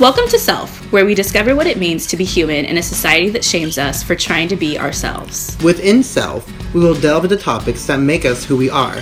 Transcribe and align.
Welcome 0.00 0.26
to 0.28 0.38
Self, 0.38 0.90
where 0.90 1.04
we 1.04 1.14
discover 1.14 1.54
what 1.54 1.66
it 1.66 1.78
means 1.78 2.06
to 2.06 2.16
be 2.16 2.24
human 2.24 2.64
in 2.64 2.78
a 2.78 2.82
society 2.82 3.28
that 3.28 3.44
shames 3.44 3.76
us 3.76 4.02
for 4.02 4.16
trying 4.16 4.48
to 4.48 4.56
be 4.56 4.78
ourselves. 4.78 5.56
Within 5.62 6.02
Self, 6.02 6.50
we 6.74 6.80
will 6.80 6.94
delve 6.94 7.24
into 7.24 7.36
topics 7.36 7.86
that 7.86 7.98
make 7.98 8.24
us 8.24 8.42
who 8.42 8.56
we 8.56 8.70
are. 8.70 9.00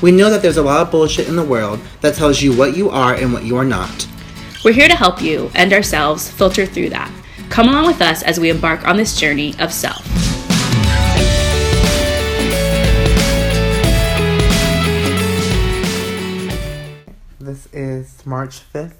We 0.00 0.10
know 0.12 0.30
that 0.30 0.40
there's 0.40 0.56
a 0.56 0.62
lot 0.62 0.80
of 0.80 0.90
bullshit 0.90 1.28
in 1.28 1.36
the 1.36 1.44
world 1.44 1.80
that 2.00 2.14
tells 2.14 2.40
you 2.40 2.56
what 2.56 2.76
you 2.76 2.88
are 2.88 3.14
and 3.14 3.32
what 3.32 3.44
you 3.44 3.56
are 3.56 3.64
not. 3.64 4.08
We're 4.64 4.72
here 4.72 4.88
to 4.88 4.96
help 4.96 5.20
you 5.20 5.50
and 5.54 5.72
ourselves 5.72 6.30
filter 6.30 6.64
through 6.64 6.90
that. 6.90 7.12
Come 7.50 7.68
along 7.68 7.86
with 7.86 8.00
us 8.00 8.22
as 8.22 8.40
we 8.40 8.50
embark 8.50 8.88
on 8.88 8.96
this 8.96 9.20
journey 9.20 9.54
of 9.60 9.72
self. 9.72 10.25
March 18.26 18.60
5th. 18.72 18.96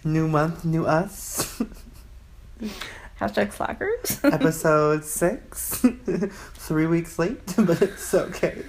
new 0.04 0.26
month, 0.26 0.64
new 0.64 0.86
us. 0.86 1.62
Hashtag 3.20 3.52
slackers. 3.52 4.20
Episode 4.24 5.04
6. 5.04 5.86
three 6.54 6.86
weeks 6.86 7.18
late, 7.18 7.54
but 7.58 7.80
it's 7.82 8.14
okay. 8.14 8.64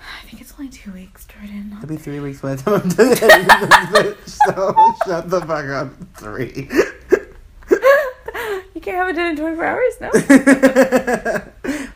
I 0.00 0.26
think 0.26 0.40
it's 0.40 0.54
only 0.58 0.70
two 0.70 0.92
weeks, 0.92 1.26
Jordan. 1.26 1.72
It'll 1.76 1.88
be 1.88 1.96
three 1.96 2.20
weeks 2.20 2.40
by 2.40 2.54
the 2.54 2.62
time 2.62 2.80
I'm 2.82 2.88
done 2.88 3.12
editing 3.12 3.46
this 3.46 3.68
bitch, 3.92 4.28
so 4.46 4.74
shut 5.06 5.30
the 5.30 5.40
fuck 5.40 5.66
up. 5.66 5.92
Three. 6.16 6.68
You 8.74 8.80
can't 8.82 8.96
have 8.98 9.08
it 9.08 9.14
done 9.14 9.30
in 9.30 9.36
24 9.36 9.64
hours, 9.64 10.00
no? 10.00 10.10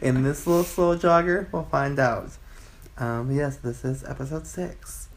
In 0.01 0.23
this 0.23 0.47
little 0.47 0.65
slow 0.65 0.97
jogger, 0.97 1.53
we'll 1.53 1.65
find 1.65 1.99
out. 1.99 2.31
Um, 2.97 3.31
yes, 3.31 3.57
this 3.57 3.85
is 3.85 4.03
episode 4.05 4.47
six. 4.47 5.10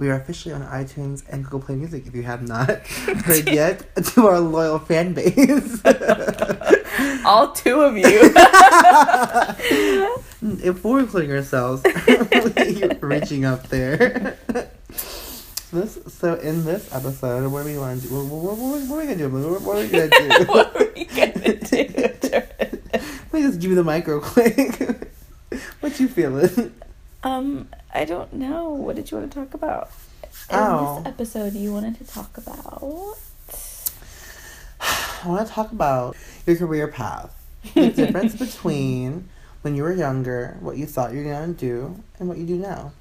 We 0.00 0.08
are 0.08 0.14
officially 0.14 0.52
on 0.54 0.62
iTunes 0.62 1.22
and 1.28 1.44
Google 1.44 1.60
Play 1.60 1.76
Music 1.76 2.06
if 2.06 2.14
you 2.14 2.22
have 2.22 2.48
not 2.48 2.86
heard 2.86 3.50
yet 3.50 3.84
to 4.14 4.28
our 4.28 4.40
loyal 4.40 4.78
fan 4.78 5.12
base. 5.12 5.82
All 7.26 7.52
two 7.52 7.82
of 7.82 7.98
you. 7.98 8.04
if 10.64 10.82
we're 10.82 11.00
including 11.00 11.30
ourselves, 11.32 11.82
you're 12.08 12.94
reaching 13.02 13.44
up 13.44 13.68
there. 13.68 14.38
This, 15.70 15.98
so 16.08 16.36
in 16.36 16.64
this 16.64 16.90
episode, 16.94 17.52
what 17.52 17.64
do 17.64 17.68
we 17.68 17.76
want 17.76 18.00
to 18.00 18.08
do? 18.08 18.14
What, 18.14 18.24
what, 18.24 18.56
what, 18.56 18.80
what 18.88 18.96
are 18.96 19.00
we 19.00 19.04
gonna 19.04 19.16
do? 19.16 19.28
What, 19.28 19.60
what 19.60 19.76
are 19.76 19.80
we 19.80 19.88
gonna 19.88 20.08
do? 20.08 20.30
what 20.46 20.74
are 20.80 20.90
we 20.96 21.04
gonna 21.04 21.58
do? 21.58 21.88
Let 22.94 23.32
me 23.34 23.42
just 23.42 23.60
give 23.60 23.68
you 23.68 23.76
the 23.76 23.84
mic 23.84 24.06
real 24.06 24.22
quick. 24.22 25.12
what 25.80 26.00
you 26.00 26.08
feeling? 26.08 26.72
Um, 27.22 27.68
I 27.92 28.04
don't 28.04 28.32
know. 28.32 28.70
What 28.70 28.96
did 28.96 29.10
you 29.10 29.18
want 29.18 29.30
to 29.32 29.38
talk 29.38 29.54
about? 29.54 29.90
In 30.50 30.56
Oh. 30.58 30.98
this 31.04 31.06
episode, 31.12 31.52
you 31.54 31.72
wanted 31.72 31.96
to 31.98 32.04
talk 32.04 32.36
about. 32.38 32.82
I 34.80 35.22
want 35.28 35.46
to 35.46 35.52
talk 35.52 35.72
about 35.72 36.16
your 36.46 36.56
career 36.56 36.88
path. 36.88 37.34
The 37.74 37.90
difference 37.94 38.34
between 38.34 39.28
when 39.62 39.76
you 39.76 39.82
were 39.82 39.92
younger, 39.92 40.56
what 40.60 40.76
you 40.78 40.86
thought 40.86 41.12
you 41.12 41.18
were 41.24 41.30
gonna 41.32 41.52
do, 41.52 42.02
and 42.18 42.28
what 42.28 42.38
you 42.38 42.46
do 42.46 42.56
now. 42.56 42.92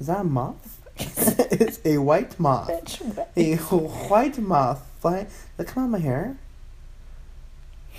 Is 0.00 0.08
that 0.08 0.20
a 0.20 0.24
moth? 0.24 0.80
it's 0.98 1.78
a 1.84 1.98
white 1.98 2.38
moth. 2.40 2.68
A 3.36 3.54
white 3.56 4.38
moth 4.38 4.84
flying. 5.00 5.28
That 5.56 5.68
come 5.68 5.84
on, 5.84 5.90
my 5.90 5.98
hair? 6.00 6.36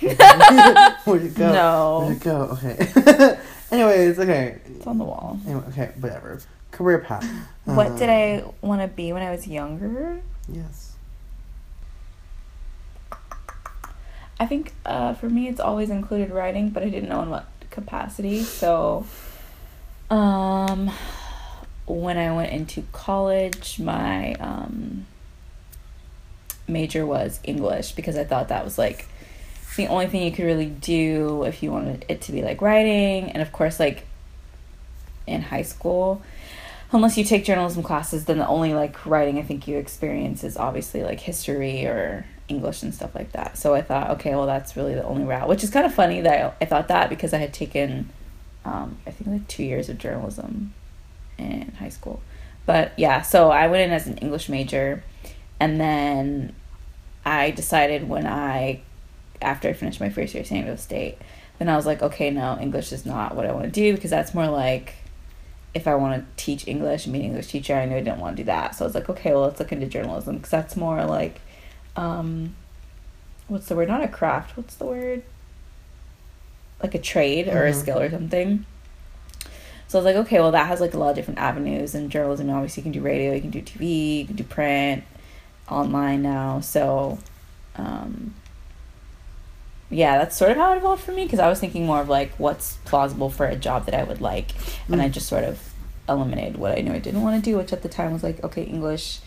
Where'd 0.00 1.22
it 1.22 1.34
go? 1.34 1.52
No. 1.52 2.00
Where'd 2.06 2.16
it 2.16 2.22
go? 2.22 2.58
Okay. 2.62 3.38
Anyways, 3.70 4.18
okay. 4.18 4.58
It's 4.66 4.86
on 4.86 4.98
the 4.98 5.04
wall. 5.04 5.38
Anyway, 5.46 5.62
okay, 5.68 5.92
whatever. 6.00 6.40
Career 6.72 6.98
path. 6.98 7.24
What 7.64 7.96
did 7.96 8.08
Uh, 8.08 8.12
I 8.12 8.44
want 8.66 8.80
to 8.82 8.88
be 8.88 9.12
when 9.12 9.22
I 9.22 9.30
was 9.30 9.46
younger? 9.46 10.20
Yes. 10.48 10.96
I 14.38 14.46
think 14.46 14.72
uh, 14.86 15.14
for 15.14 15.28
me, 15.28 15.48
it's 15.48 15.60
always 15.60 15.90
included 15.90 16.30
writing, 16.30 16.70
but 16.70 16.82
I 16.82 16.88
didn't 16.88 17.08
know 17.08 17.22
in 17.22 17.30
what 17.30 17.46
capacity. 17.70 18.42
So, 18.42 19.04
um, 20.08 20.90
when 21.86 22.16
I 22.16 22.34
went 22.34 22.50
into 22.52 22.82
college, 22.92 23.78
my 23.78 24.32
um, 24.34 25.06
major 26.66 27.04
was 27.04 27.38
English 27.44 27.92
because 27.92 28.16
I 28.16 28.24
thought 28.24 28.48
that 28.48 28.64
was 28.64 28.78
like 28.78 29.06
the 29.76 29.86
only 29.86 30.06
thing 30.06 30.22
you 30.22 30.32
could 30.32 30.44
really 30.44 30.66
do 30.66 31.44
if 31.44 31.62
you 31.62 31.70
wanted 31.70 32.04
it 32.08 32.20
to 32.22 32.32
be 32.32 32.42
like 32.42 32.60
writing. 32.60 33.30
And 33.30 33.42
of 33.42 33.52
course, 33.52 33.78
like 33.80 34.06
in 35.26 35.42
high 35.42 35.62
school, 35.62 36.22
unless 36.92 37.16
you 37.16 37.24
take 37.24 37.44
journalism 37.44 37.82
classes, 37.82 38.24
then 38.24 38.38
the 38.38 38.48
only 38.48 38.74
like 38.74 39.06
writing 39.06 39.38
I 39.38 39.42
think 39.42 39.68
you 39.68 39.76
experience 39.78 40.42
is 40.44 40.56
obviously 40.56 41.02
like 41.02 41.20
history 41.20 41.86
or 41.86 42.26
English 42.48 42.82
and 42.82 42.94
stuff 42.94 43.14
like 43.14 43.32
that. 43.32 43.56
So 43.56 43.74
I 43.74 43.82
thought, 43.82 44.10
okay, 44.10 44.34
well, 44.34 44.46
that's 44.46 44.76
really 44.76 44.94
the 44.94 45.04
only 45.04 45.24
route, 45.24 45.48
which 45.48 45.62
is 45.62 45.70
kind 45.70 45.86
of 45.86 45.94
funny 45.94 46.20
that 46.20 46.56
I, 46.60 46.64
I 46.64 46.66
thought 46.66 46.88
that 46.88 47.08
because 47.08 47.32
I 47.32 47.38
had 47.38 47.54
taken, 47.54 48.10
um, 48.64 48.98
I 49.06 49.12
think 49.12 49.30
like 49.30 49.48
two 49.48 49.62
years 49.62 49.88
of 49.88 49.98
journalism 49.98 50.74
in 51.38 51.72
high 51.78 51.88
school. 51.88 52.20
But 52.66 52.92
yeah, 52.96 53.22
so 53.22 53.50
I 53.50 53.68
went 53.68 53.82
in 53.82 53.92
as 53.92 54.06
an 54.06 54.18
English 54.18 54.48
major, 54.48 55.02
and 55.58 55.80
then 55.80 56.54
I 57.24 57.50
decided 57.52 58.08
when 58.08 58.26
I, 58.26 58.80
after 59.42 59.68
I 59.68 59.72
finished 59.72 60.00
my 60.00 60.10
first 60.10 60.34
year 60.34 60.42
at 60.42 60.46
San 60.48 60.62
Diego 60.62 60.76
State, 60.76 61.18
then 61.58 61.68
I 61.68 61.76
was 61.76 61.86
like, 61.86 62.02
okay, 62.02 62.30
no, 62.30 62.58
English 62.60 62.92
is 62.92 63.04
not 63.04 63.34
what 63.36 63.46
I 63.46 63.52
want 63.52 63.64
to 63.64 63.70
do 63.70 63.94
because 63.94 64.10
that's 64.10 64.34
more 64.34 64.48
like 64.48 64.94
if 65.74 65.86
I 65.86 65.94
want 65.94 66.20
to 66.22 66.42
teach 66.42 66.66
English 66.66 67.06
and 67.06 67.12
be 67.12 67.20
an 67.20 67.26
English 67.26 67.46
teacher, 67.48 67.74
I 67.74 67.84
knew 67.84 67.96
I 67.96 68.00
didn't 68.00 68.18
want 68.18 68.36
to 68.36 68.42
do 68.42 68.46
that. 68.46 68.74
So 68.74 68.84
I 68.84 68.86
was 68.86 68.94
like, 68.94 69.08
okay, 69.08 69.32
well, 69.32 69.42
let's 69.42 69.60
look 69.60 69.70
into 69.72 69.86
journalism 69.86 70.36
because 70.36 70.50
that's 70.50 70.76
more 70.76 71.04
like, 71.04 71.40
um, 71.96 72.56
what's 73.46 73.66
the 73.66 73.76
word? 73.76 73.88
Not 73.88 74.02
a 74.02 74.08
craft. 74.08 74.56
What's 74.56 74.74
the 74.76 74.86
word? 74.86 75.22
Like 76.82 76.94
a 76.94 76.98
trade 76.98 77.46
or 77.46 77.66
a 77.66 77.72
Mhm. 77.72 77.74
skill 77.80 78.00
or 78.00 78.10
something. 78.10 78.64
So 79.86 79.98
I 79.98 80.02
was 80.02 80.06
like, 80.06 80.16
okay, 80.26 80.40
well, 80.40 80.52
that 80.52 80.66
has 80.66 80.80
like 80.80 80.94
a 80.94 80.98
lot 80.98 81.10
of 81.10 81.16
different 81.16 81.40
avenues. 81.40 81.94
And 81.94 82.10
journalism, 82.10 82.48
obviously, 82.50 82.80
you 82.80 82.84
can 82.84 82.92
do 82.92 83.00
radio, 83.00 83.34
you 83.34 83.40
can 83.40 83.50
do 83.50 83.60
TV, 83.60 84.18
you 84.20 84.26
can 84.26 84.36
do 84.36 84.44
print, 84.44 85.04
online 85.68 86.22
now. 86.22 86.60
So, 86.60 87.18
um, 87.76 88.34
yeah, 89.90 90.18
that's 90.18 90.36
sort 90.36 90.52
of 90.52 90.56
how 90.56 90.72
it 90.72 90.78
evolved 90.78 91.02
for 91.02 91.12
me 91.12 91.24
because 91.24 91.40
I 91.40 91.48
was 91.48 91.58
thinking 91.58 91.86
more 91.86 92.00
of 92.00 92.08
like 92.08 92.32
what's 92.38 92.76
plausible 92.84 93.28
for 93.28 93.46
a 93.46 93.56
job 93.56 93.86
that 93.86 93.94
I 93.94 94.04
would 94.04 94.20
like, 94.20 94.52
and 94.88 95.02
I 95.02 95.08
just 95.08 95.28
sort 95.28 95.44
of 95.44 95.72
eliminated 96.08 96.56
what 96.56 96.76
I 96.76 96.80
knew 96.80 96.92
I 96.92 96.98
didn't 96.98 97.22
want 97.22 97.42
to 97.42 97.50
do, 97.50 97.56
which 97.56 97.72
at 97.72 97.82
the 97.82 97.88
time 97.88 98.12
was 98.12 98.22
like 98.22 98.42
okay, 98.44 98.62
English 98.62 99.20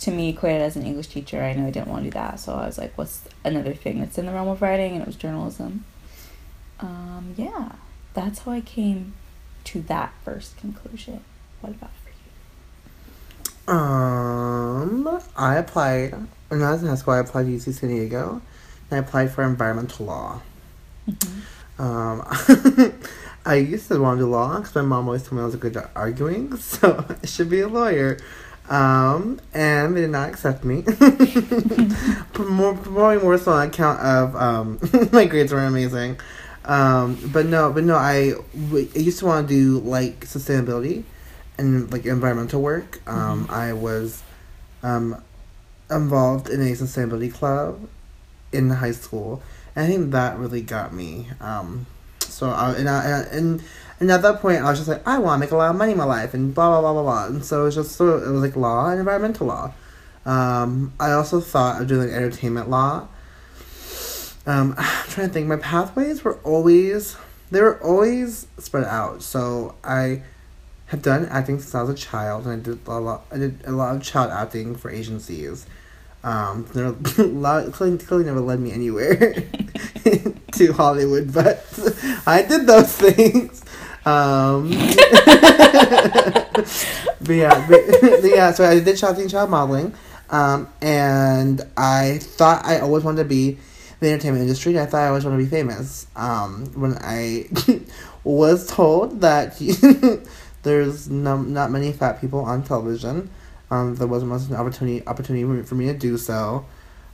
to 0.00 0.10
me 0.10 0.30
equated 0.30 0.62
as 0.62 0.76
an 0.76 0.84
English 0.84 1.08
teacher. 1.08 1.42
I 1.42 1.52
knew 1.54 1.66
I 1.66 1.70
didn't 1.70 1.88
want 1.88 2.04
to 2.04 2.10
do 2.10 2.14
that, 2.14 2.40
so 2.40 2.54
I 2.54 2.66
was 2.66 2.78
like, 2.78 2.96
what's 2.96 3.22
another 3.44 3.74
thing 3.74 4.00
that's 4.00 4.18
in 4.18 4.26
the 4.26 4.32
realm 4.32 4.48
of 4.48 4.62
writing, 4.62 4.92
and 4.92 5.02
it 5.02 5.06
was 5.06 5.16
journalism. 5.16 5.84
Um, 6.80 7.34
yeah, 7.36 7.72
that's 8.14 8.40
how 8.40 8.52
I 8.52 8.60
came 8.60 9.14
to 9.64 9.82
that 9.82 10.12
first 10.24 10.56
conclusion. 10.56 11.22
What 11.60 11.70
about 11.70 11.90
for 12.04 13.72
you? 13.72 13.74
Um, 13.74 15.20
I 15.36 15.56
applied 15.56 16.14
when 16.48 16.62
I 16.62 16.72
was 16.72 16.82
in 16.82 16.88
high 16.88 16.94
school. 16.94 17.14
I 17.14 17.18
applied 17.18 17.46
to 17.46 17.50
UC 17.50 17.74
San 17.74 17.90
Diego, 17.90 18.40
and 18.90 18.98
I 18.98 19.06
applied 19.06 19.30
for 19.30 19.44
environmental 19.44 20.06
law. 20.06 20.40
Um, 21.78 22.22
I 23.46 23.54
used 23.54 23.88
to 23.88 24.00
want 24.00 24.18
to 24.18 24.24
do 24.24 24.30
law 24.30 24.58
because 24.58 24.74
my 24.74 24.82
mom 24.82 25.06
always 25.06 25.22
told 25.22 25.34
me 25.34 25.42
I 25.42 25.44
was 25.46 25.54
a 25.54 25.58
good 25.58 25.76
at 25.76 25.90
arguing, 25.94 26.56
so 26.58 27.04
I 27.08 27.26
should 27.26 27.50
be 27.50 27.60
a 27.60 27.68
lawyer. 27.68 28.18
Um, 28.68 29.40
and 29.54 29.96
they 29.96 30.02
did 30.02 30.10
not 30.10 30.28
accept 30.28 30.62
me. 30.64 30.82
more, 32.38 32.74
probably 32.74 33.18
more 33.18 33.38
so 33.38 33.52
on 33.52 33.68
account 33.68 34.00
of 34.00 34.36
um, 34.36 34.78
my 35.12 35.24
grades 35.24 35.52
were 35.52 35.64
amazing. 35.64 36.20
Um, 36.66 37.18
but 37.32 37.46
no, 37.46 37.72
but 37.72 37.84
no, 37.84 37.96
I, 37.96 38.34
w- 38.66 38.88
I 38.94 38.98
used 38.98 39.20
to 39.20 39.26
want 39.26 39.48
to 39.48 39.54
do 39.54 39.78
like 39.80 40.26
sustainability 40.26 41.04
and 41.56 41.90
like 41.90 42.04
environmental 42.04 42.60
work. 42.60 43.00
Um, 43.08 43.46
I 43.48 43.72
was 43.72 44.22
um, 44.82 45.22
involved 45.90 46.50
in 46.50 46.60
a 46.60 46.72
sustainability 46.72 47.32
club 47.32 47.88
in 48.52 48.70
high 48.70 48.92
school, 48.92 49.42
and 49.74 49.84
I 49.84 49.88
think 49.88 50.12
that 50.12 50.38
really 50.38 50.62
got 50.62 50.92
me. 50.92 51.28
Um, 51.40 51.86
so 52.20 52.50
I 52.50 52.72
and 52.74 52.88
I 52.88 53.22
and 53.32 53.62
and 54.00 54.10
at 54.10 54.22
that 54.22 54.40
point 54.40 54.58
I 54.58 54.70
was 54.70 54.78
just 54.78 54.88
like 54.88 55.06
I 55.06 55.18
want 55.18 55.40
to 55.40 55.46
make 55.46 55.50
a 55.50 55.56
lot 55.56 55.70
of 55.70 55.76
money 55.76 55.92
in 55.92 55.98
my 55.98 56.04
life 56.04 56.34
and 56.34 56.54
blah 56.54 56.68
blah 56.68 56.80
blah 56.80 56.92
blah 56.92 57.02
blah. 57.02 57.26
And 57.26 57.44
so 57.44 57.62
it 57.62 57.64
was 57.64 57.74
just 57.74 58.00
it 58.00 58.04
was 58.04 58.42
like 58.42 58.56
law 58.56 58.90
and 58.90 58.98
environmental 58.98 59.48
law. 59.48 59.72
Um, 60.24 60.92
I 61.00 61.12
also 61.12 61.40
thought 61.40 61.80
of 61.80 61.88
doing 61.88 62.10
entertainment 62.10 62.68
law. 62.68 63.08
Um, 64.46 64.74
I'm 64.78 65.08
trying 65.08 65.28
to 65.28 65.32
think. 65.32 65.46
My 65.46 65.56
pathways 65.56 66.22
were 66.22 66.38
always 66.44 67.16
they 67.50 67.60
were 67.60 67.82
always 67.82 68.46
spread 68.58 68.84
out. 68.84 69.22
So 69.22 69.74
I 69.82 70.22
have 70.86 71.02
done 71.02 71.26
acting 71.26 71.58
since 71.58 71.74
I 71.74 71.82
was 71.82 71.90
a 71.90 71.94
child, 71.94 72.46
and 72.46 72.60
I 72.60 72.70
did 72.70 72.86
a 72.86 72.98
lot. 72.98 73.24
I 73.32 73.38
did 73.38 73.64
a 73.64 73.72
lot 73.72 73.96
of 73.96 74.02
child 74.02 74.30
acting 74.30 74.76
for 74.76 74.90
agencies. 74.90 75.66
Um, 76.28 76.64
clearly, 76.64 77.72
clearly 77.72 78.26
never 78.26 78.40
led 78.40 78.60
me 78.60 78.70
anywhere 78.70 79.34
to 80.52 80.72
Hollywood, 80.74 81.32
but 81.32 81.64
I 82.26 82.42
did 82.42 82.66
those 82.66 82.94
things. 82.94 83.64
Um, 84.04 84.68
but 87.22 87.32
yeah, 87.32 87.66
but, 87.66 87.80
yeah. 88.22 88.52
So 88.52 88.66
I 88.66 88.78
did 88.80 89.02
acting, 89.02 89.28
child 89.28 89.48
modeling. 89.48 89.94
Um, 90.28 90.68
and 90.82 91.62
I 91.78 92.18
thought 92.20 92.62
I 92.66 92.80
always 92.80 93.04
wanted 93.04 93.22
to 93.22 93.28
be 93.28 93.52
in 93.52 93.58
the 94.00 94.10
entertainment 94.10 94.42
industry. 94.42 94.78
I 94.78 94.84
thought 94.84 95.04
I 95.04 95.08
always 95.08 95.24
wanted 95.24 95.38
to 95.38 95.44
be 95.44 95.50
famous. 95.50 96.08
Um, 96.14 96.66
when 96.74 96.98
I 97.00 97.46
was 98.24 98.66
told 98.66 99.22
that 99.22 99.58
there's 100.62 101.08
no, 101.08 101.40
not 101.40 101.70
many 101.70 101.92
fat 101.92 102.20
people 102.20 102.40
on 102.40 102.64
television, 102.64 103.30
um, 103.70 103.94
there 103.96 104.06
wasn't 104.06 104.30
much 104.30 104.48
an 104.48 104.56
opportunity 104.56 105.06
opportunity 105.06 105.62
for 105.62 105.74
me 105.74 105.86
to 105.86 105.94
do 105.94 106.16
so. 106.16 106.64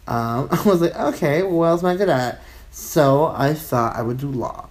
Um, 0.06 0.48
I 0.52 0.62
was 0.64 0.80
like, 0.80 0.94
okay, 0.94 1.42
what 1.42 1.66
else 1.66 1.82
am 1.82 1.90
I 1.90 1.96
good 1.96 2.08
at? 2.08 2.40
So 2.70 3.26
I 3.26 3.54
thought 3.54 3.96
I 3.96 4.02
would 4.02 4.18
do 4.18 4.28
law. 4.28 4.68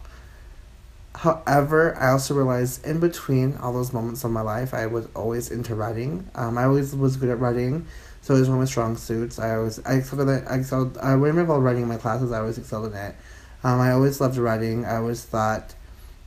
However, 1.15 1.95
I 1.97 2.09
also 2.09 2.33
realized 2.33 2.85
in 2.85 3.00
between 3.00 3.56
all 3.57 3.71
those 3.71 3.94
moments 3.94 4.24
of 4.24 4.31
my 4.31 4.41
life, 4.41 4.74
I 4.74 4.88
was 4.88 5.07
always 5.15 5.51
into 5.51 5.74
writing. 5.75 6.30
Um, 6.35 6.57
I 6.57 6.65
always 6.65 6.95
was 6.95 7.15
good 7.15 7.30
at 7.30 7.39
writing, 7.39 7.85
so 8.21 8.35
it 8.35 8.39
was 8.39 8.50
one 8.50 8.57
of 8.57 8.62
my 8.62 8.65
strong 8.65 8.97
suits. 8.97 9.39
I 9.39 9.56
always 9.56 9.80
I 9.85 9.94
excelled 9.94 10.27
at 10.27 10.51
I 10.51 10.56
excelled. 10.57 10.97
I 10.97 11.12
I 11.12 11.15
writing 11.15 11.83
in 11.83 11.88
my 11.88 11.97
classes, 11.97 12.31
I 12.31 12.39
always 12.39 12.57
excelled 12.57 12.88
in 12.88 12.97
it. 12.97 13.15
Um, 13.63 13.80
I 13.80 13.91
always 13.91 14.19
loved 14.19 14.38
writing. 14.38 14.83
I 14.83 14.97
always 14.97 15.24
thought, 15.24 15.75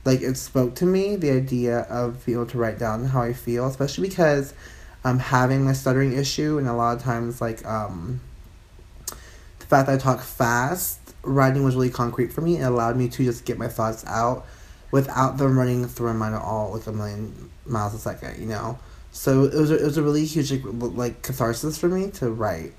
like 0.03 0.21
it 0.21 0.35
spoke 0.37 0.73
to 0.75 0.85
me 0.85 1.15
the 1.15 1.29
idea 1.29 1.81
of 1.81 2.25
being 2.25 2.39
able 2.39 2.47
to 2.47 2.57
write 2.57 2.79
down 2.79 3.05
how 3.05 3.21
I 3.21 3.33
feel, 3.33 3.67
especially 3.67 4.09
because 4.09 4.55
I'm 5.03 5.19
having 5.19 5.63
my 5.63 5.73
stuttering 5.73 6.13
issue, 6.13 6.57
and 6.57 6.67
a 6.67 6.73
lot 6.73 6.97
of 6.97 7.03
times 7.03 7.41
like 7.41 7.65
um, 7.65 8.19
the 9.59 9.65
fact 9.65 9.87
that 9.87 9.95
I 9.95 9.97
talk 9.97 10.21
fast, 10.21 10.99
writing 11.23 11.63
was 11.63 11.75
really 11.75 11.89
concrete 11.89 12.33
for 12.33 12.41
me. 12.41 12.57
It 12.57 12.63
allowed 12.63 12.97
me 12.97 13.09
to 13.09 13.23
just 13.23 13.45
get 13.45 13.57
my 13.57 13.67
thoughts 13.67 14.05
out 14.05 14.45
without 14.91 15.37
them 15.37 15.57
running 15.57 15.85
through 15.87 16.13
my 16.13 16.19
mind 16.19 16.35
at 16.35 16.41
all 16.41 16.73
like 16.73 16.87
a 16.87 16.91
million 16.91 17.49
miles 17.65 17.93
a 17.93 17.99
second, 17.99 18.39
you 18.39 18.47
know. 18.47 18.79
So 19.11 19.43
it 19.43 19.53
was 19.53 19.71
a, 19.71 19.81
it 19.81 19.83
was 19.83 19.97
a 19.97 20.03
really 20.03 20.25
huge 20.25 20.51
like, 20.51 20.63
like 20.65 21.21
catharsis 21.23 21.77
for 21.77 21.89
me 21.89 22.11
to 22.11 22.29
write. 22.31 22.73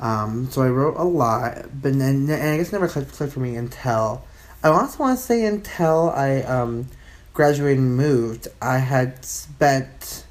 Um, 0.00 0.48
so 0.50 0.62
I 0.62 0.68
wrote 0.68 0.96
a 0.96 1.04
lot, 1.04 1.66
but 1.82 1.98
then 1.98 2.28
and 2.28 2.32
I 2.32 2.56
guess 2.56 2.72
never 2.72 2.88
clicked, 2.88 3.12
clicked 3.12 3.32
for 3.32 3.40
me 3.40 3.56
until 3.56 4.24
I 4.62 4.68
also 4.68 4.98
want 4.98 5.18
to 5.18 5.24
say 5.24 5.44
until 5.44 6.10
I 6.10 6.42
um, 6.42 6.88
graduated 7.32 7.78
and 7.78 7.96
moved. 7.96 8.48
I 8.60 8.78
had 8.78 9.24
spent. 9.24 10.24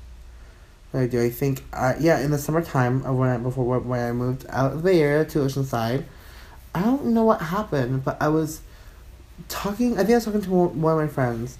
Did 0.91 1.01
I 1.01 1.07
do? 1.07 1.21
I 1.21 1.29
think 1.29 1.63
uh, 1.73 1.93
yeah 1.99 2.19
in 2.19 2.31
the 2.31 2.37
summertime 2.37 3.03
of 3.05 3.15
when 3.15 3.29
I, 3.29 3.37
before 3.37 3.79
when 3.79 3.99
I 3.99 4.11
moved 4.11 4.45
out 4.49 4.73
of 4.73 4.83
the 4.83 4.93
area 4.93 5.25
to 5.25 5.39
Oceanside. 5.39 6.05
I 6.73 6.81
don't 6.81 7.05
know 7.07 7.23
what 7.23 7.41
happened, 7.41 8.05
but 8.05 8.21
I 8.21 8.27
was 8.27 8.61
talking. 9.49 9.93
I 9.93 9.97
think 9.97 10.11
I 10.11 10.15
was 10.15 10.25
talking 10.25 10.41
to 10.41 10.49
one 10.49 10.93
of 10.93 10.99
my 10.99 11.07
friends, 11.07 11.57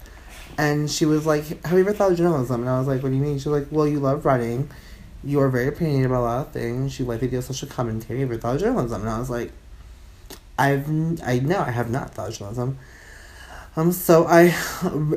and 0.56 0.90
she 0.90 1.04
was 1.04 1.26
like, 1.26 1.64
"Have 1.64 1.72
you 1.72 1.80
ever 1.80 1.92
thought 1.92 2.12
of 2.12 2.18
journalism?" 2.18 2.60
And 2.60 2.70
I 2.70 2.78
was 2.78 2.88
like, 2.88 3.02
"What 3.02 3.10
do 3.10 3.16
you 3.16 3.22
mean?" 3.22 3.38
She 3.38 3.48
was 3.48 3.60
like, 3.60 3.68
"Well, 3.70 3.86
you 3.86 4.00
love 4.00 4.24
writing. 4.24 4.70
You 5.24 5.40
are 5.40 5.48
very 5.48 5.66
opinionated 5.66 6.06
about 6.06 6.20
a 6.20 6.22
lot 6.22 6.46
of 6.46 6.52
things. 6.52 6.98
You 6.98 7.04
like 7.04 7.22
idea 7.22 7.40
of 7.40 7.44
social 7.44 7.68
commentary. 7.68 8.20
Have 8.20 8.28
you 8.28 8.34
ever 8.34 8.40
thought 8.40 8.54
of 8.56 8.60
journalism?" 8.60 9.00
And 9.02 9.10
I 9.10 9.18
was 9.18 9.30
like, 9.30 9.52
"I've 10.58 10.88
I 11.22 11.40
know 11.40 11.60
I 11.60 11.70
have 11.70 11.90
not 11.90 12.14
thought 12.14 12.28
of 12.28 12.38
journalism." 12.38 12.78
Um, 13.78 13.92
so 13.92 14.26
I 14.26 14.46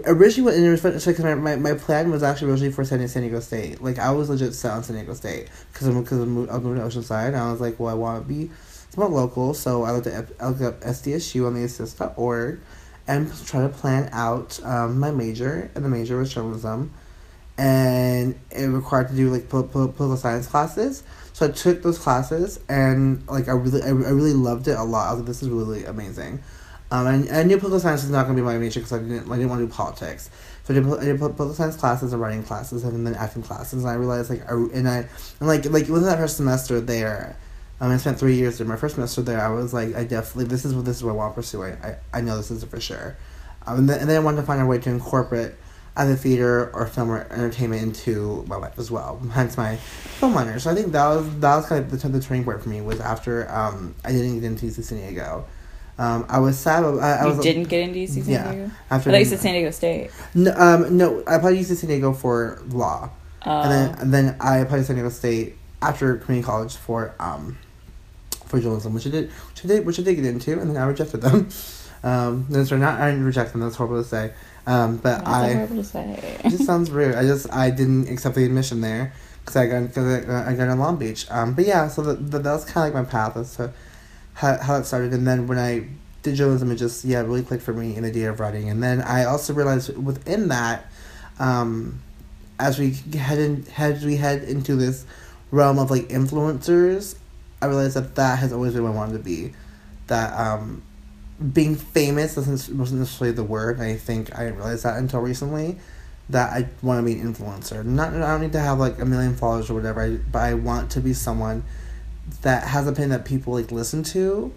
originally 0.05 0.51
went 0.51 0.63
in 0.63 0.75
because 0.75 1.19
my, 1.19 1.33
my, 1.33 1.55
my 1.55 1.73
plan 1.73 2.11
was 2.11 2.21
actually 2.21 2.51
originally 2.51 2.71
for 2.71 2.85
San, 2.85 3.05
San 3.07 3.23
Diego 3.23 3.39
State. 3.39 3.81
Like 3.81 3.97
I 3.97 4.11
was 4.11 4.29
legit 4.29 4.53
set 4.53 4.73
on 4.73 4.83
San 4.83 4.97
Diego 4.97 5.15
State 5.15 5.49
because 5.73 5.87
I'm 5.87 5.99
because 6.03 6.19
I'm, 6.19 6.47
I'm 6.47 6.61
moving 6.61 6.75
to 6.75 6.87
Oceanside. 6.87 7.29
And 7.29 7.37
I 7.37 7.51
was 7.51 7.59
like, 7.59 7.79
well, 7.79 7.89
I 7.89 7.95
want 7.95 8.21
to 8.21 8.29
be 8.29 8.51
somewhat 8.91 9.09
local, 9.09 9.55
so 9.55 9.81
I 9.81 9.91
looked 9.93 10.05
at 10.05 10.27
I 10.39 10.49
looked 10.49 10.61
up 10.61 10.79
SDSU 10.81 11.47
on 11.47 11.55
the 11.55 11.63
assist.org 11.63 12.59
and 13.07 13.33
try 13.47 13.61
to 13.63 13.69
plan 13.69 14.09
out 14.11 14.63
um, 14.63 14.99
my 14.99 15.09
major, 15.09 15.71
and 15.73 15.83
the 15.83 15.89
major 15.89 16.19
was 16.19 16.31
journalism, 16.31 16.93
and 17.57 18.39
it 18.51 18.67
required 18.67 19.07
to 19.07 19.15
do 19.15 19.31
like 19.31 19.49
political 19.49 20.17
science 20.17 20.45
classes. 20.45 21.01
So 21.33 21.47
I 21.47 21.49
took 21.49 21.81
those 21.81 21.97
classes, 21.97 22.59
and 22.69 23.27
like 23.27 23.47
I 23.47 23.53
really, 23.53 23.81
I, 23.81 23.87
I 23.87 24.11
really 24.11 24.33
loved 24.33 24.67
it 24.67 24.77
a 24.77 24.83
lot. 24.83 25.07
I 25.07 25.11
was 25.13 25.21
like, 25.21 25.27
this 25.27 25.41
is 25.41 25.49
really 25.49 25.83
amazing. 25.85 26.43
Um, 26.91 27.07
and, 27.07 27.29
I 27.29 27.43
knew 27.43 27.57
political 27.57 27.79
science 27.79 28.01
was 28.01 28.11
not 28.11 28.25
going 28.25 28.35
to 28.35 28.41
be 28.41 28.45
my 28.45 28.57
major 28.57 28.81
because 28.81 28.93
I 28.93 28.99
didn't, 28.99 29.31
I 29.31 29.37
didn't 29.37 29.49
want 29.49 29.61
to 29.61 29.67
do 29.67 29.73
politics. 29.73 30.29
So 30.63 30.73
I 30.73 30.79
did, 30.79 30.85
I 30.87 31.05
did 31.05 31.17
political 31.19 31.53
science 31.53 31.77
classes 31.77 32.11
and 32.13 32.21
writing 32.21 32.43
classes 32.43 32.83
and 32.83 33.07
then 33.07 33.15
acting 33.15 33.43
classes. 33.43 33.83
And 33.83 33.89
I 33.89 33.95
realized 33.95 34.29
like, 34.29 34.43
I, 34.49 34.53
and 34.53 34.87
I, 34.87 34.97
and 35.39 35.47
like, 35.47 35.65
like 35.65 35.87
within 35.87 36.03
that 36.03 36.17
first 36.17 36.37
semester 36.37 36.81
there, 36.81 37.37
um, 37.79 37.91
I 37.91 37.97
spent 37.97 38.19
three 38.19 38.35
years 38.35 38.57
there. 38.57 38.67
My 38.67 38.75
first 38.75 38.95
semester 38.95 39.21
there, 39.21 39.41
I 39.41 39.49
was 39.49 39.73
like, 39.73 39.95
I 39.95 40.03
definitely 40.03 40.45
this 40.45 40.65
is 40.65 40.75
what 40.75 40.85
this 40.85 40.97
is 40.97 41.03
what 41.03 41.11
I 41.11 41.15
want 41.15 41.33
to 41.33 41.35
pursue. 41.35 41.63
I, 41.63 41.95
I 42.13 42.21
know 42.21 42.37
this 42.37 42.51
is 42.51 42.63
for 42.63 42.79
sure. 42.79 43.17
Um, 43.65 43.79
and, 43.79 43.89
then, 43.89 43.99
and 44.01 44.09
then 44.09 44.17
I 44.17 44.19
wanted 44.23 44.37
to 44.37 44.43
find 44.43 44.61
a 44.61 44.65
way 44.65 44.77
to 44.77 44.89
incorporate 44.89 45.53
either 45.95 46.15
theater 46.15 46.71
or 46.73 46.85
film 46.87 47.09
or 47.09 47.27
entertainment 47.31 47.81
into 47.81 48.45
my 48.47 48.55
life 48.55 48.77
as 48.77 48.91
well. 48.91 49.19
Hence 49.33 49.57
my 49.57 49.77
film 49.77 50.33
minor. 50.33 50.59
So 50.59 50.71
I 50.71 50.75
think 50.75 50.91
that 50.91 51.07
was 51.07 51.39
that 51.39 51.55
was 51.55 51.65
kind 51.65 51.83
of 51.83 51.91
the, 51.91 52.07
the 52.07 52.19
turning 52.21 52.43
point 52.43 52.61
for 52.61 52.69
me 52.69 52.81
was 52.81 52.99
after 52.99 53.51
um, 53.51 53.95
I 54.05 54.11
didn't 54.11 54.35
get 54.35 54.43
into 54.43 54.69
San 54.71 54.99
Diego. 54.99 55.45
Um, 56.01 56.25
I 56.29 56.39
was 56.39 56.57
sad. 56.57 56.83
I, 56.83 56.87
I 56.87 57.21
you 57.27 57.35
was, 57.35 57.39
didn't 57.45 57.65
get 57.65 57.81
into 57.81 57.99
UC 57.99 58.23
San 58.23 58.33
yeah, 58.33 58.51
Diego. 58.51 58.71
After 58.89 59.11
I 59.11 59.19
you 59.19 59.25
said 59.25 59.39
San 59.39 59.53
Diego 59.53 59.69
State. 59.69 60.09
No, 60.33 60.51
um, 60.57 60.97
no. 60.97 61.23
I 61.27 61.35
applied 61.35 61.51
to 61.51 61.57
UC 61.59 61.75
San 61.75 61.89
Diego 61.89 62.11
for 62.11 62.59
law, 62.69 63.11
Uh, 63.45 63.49
and 63.49 63.71
then 63.71 63.99
and 63.99 64.13
then 64.13 64.37
I 64.39 64.57
applied 64.57 64.79
to 64.79 64.83
San 64.85 64.95
Diego 64.95 65.09
State 65.09 65.57
after 65.79 66.17
community 66.17 66.43
college 66.43 66.75
for 66.75 67.13
um, 67.19 67.57
for 68.45 68.59
journalism, 68.59 68.95
which 68.95 69.05
I 69.05 69.11
did, 69.11 69.29
which 69.29 69.63
I 69.63 69.67
did, 69.67 69.85
which 69.85 69.99
I 69.99 70.01
did 70.01 70.15
get 70.15 70.25
into, 70.25 70.59
and 70.59 70.71
then 70.71 70.77
I 70.77 70.85
rejected 70.85 71.21
them. 71.21 71.49
Um, 72.03 72.47
no, 72.49 72.63
sorry, 72.63 72.81
not 72.81 72.99
I 72.99 73.11
didn't 73.11 73.25
reject 73.25 73.51
them. 73.51 73.61
That's 73.61 73.75
horrible 73.75 74.01
to 74.01 74.09
say. 74.09 74.33
Um, 74.65 74.97
but 74.97 75.17
that's 75.19 75.27
I 75.27 75.53
horrible 75.53 75.75
to 75.75 75.83
say. 75.83 76.39
it 76.43 76.49
just 76.49 76.65
sounds 76.65 76.89
rude. 76.89 77.13
I 77.13 77.21
just 77.27 77.53
I 77.53 77.69
didn't 77.69 78.09
accept 78.09 78.33
the 78.33 78.43
admission 78.43 78.81
there 78.81 79.13
because 79.41 79.55
I 79.55 79.67
got 79.67 79.81
because 79.87 80.23
I, 80.23 80.25
got- 80.25 80.47
I 80.47 80.53
got 80.55 80.67
in 80.67 80.79
Long 80.79 80.97
Beach. 80.97 81.27
Um, 81.29 81.53
but 81.53 81.67
yeah, 81.67 81.87
so 81.89 82.01
that 82.01 82.31
that, 82.31 82.41
that 82.41 82.51
was 82.53 82.65
kind 82.65 82.87
of 82.87 82.95
like 82.95 83.05
my 83.05 83.07
path 83.07 83.37
as 83.37 83.55
to 83.57 83.71
how 84.41 84.57
how 84.57 84.75
it 84.77 84.85
started, 84.85 85.13
and 85.13 85.27
then 85.27 85.45
when 85.45 85.59
I 85.59 85.85
did 86.23 86.35
journalism, 86.35 86.71
it 86.71 86.77
just 86.77 87.05
yeah 87.05 87.21
really 87.21 87.43
clicked 87.43 87.63
for 87.63 87.73
me 87.73 87.95
in 87.95 88.01
the 88.01 88.09
idea 88.09 88.31
of 88.31 88.39
writing, 88.39 88.69
and 88.69 88.81
then 88.81 89.01
I 89.01 89.25
also 89.25 89.53
realized 89.53 89.95
within 89.95 90.47
that, 90.47 90.91
um, 91.37 92.01
as 92.59 92.79
we 92.79 92.93
head 92.93 93.37
in 93.37 93.65
as 93.77 94.03
we 94.03 94.15
head 94.17 94.43
into 94.43 94.75
this 94.75 95.05
realm 95.51 95.77
of 95.77 95.91
like 95.91 96.09
influencers, 96.09 97.15
I 97.61 97.67
realized 97.67 97.95
that 97.95 98.15
that 98.15 98.39
has 98.39 98.51
always 98.51 98.73
been 98.73 98.83
what 98.83 98.93
I 98.93 98.95
wanted 98.95 99.13
to 99.13 99.23
be, 99.23 99.53
that 100.07 100.33
um, 100.33 100.81
being 101.53 101.75
famous 101.75 102.33
doesn't 102.33 102.75
wasn't 102.75 103.01
necessarily 103.01 103.35
the 103.35 103.43
word. 103.43 103.79
I 103.79 103.95
think 103.95 104.35
I 104.35 104.45
didn't 104.45 104.57
realize 104.57 104.81
that 104.83 104.97
until 104.97 105.21
recently. 105.21 105.77
That 106.29 106.53
I 106.53 106.69
want 106.81 106.97
to 106.97 107.03
be 107.03 107.19
an 107.19 107.33
influencer. 107.33 107.83
Not 107.83 108.13
I 108.13 108.19
don't 108.19 108.41
need 108.41 108.53
to 108.53 108.59
have 108.59 108.79
like 108.79 108.99
a 108.99 109.05
million 109.05 109.35
followers 109.35 109.69
or 109.69 109.73
whatever. 109.73 110.01
I, 110.01 110.15
but 110.15 110.39
I 110.39 110.53
want 110.53 110.91
to 110.91 111.01
be 111.01 111.13
someone 111.13 111.63
that 112.41 112.63
has 112.63 112.87
a 112.87 112.91
opinion 112.91 113.11
that 113.11 113.25
people 113.25 113.53
like 113.53 113.71
listen 113.71 114.03
to. 114.03 114.53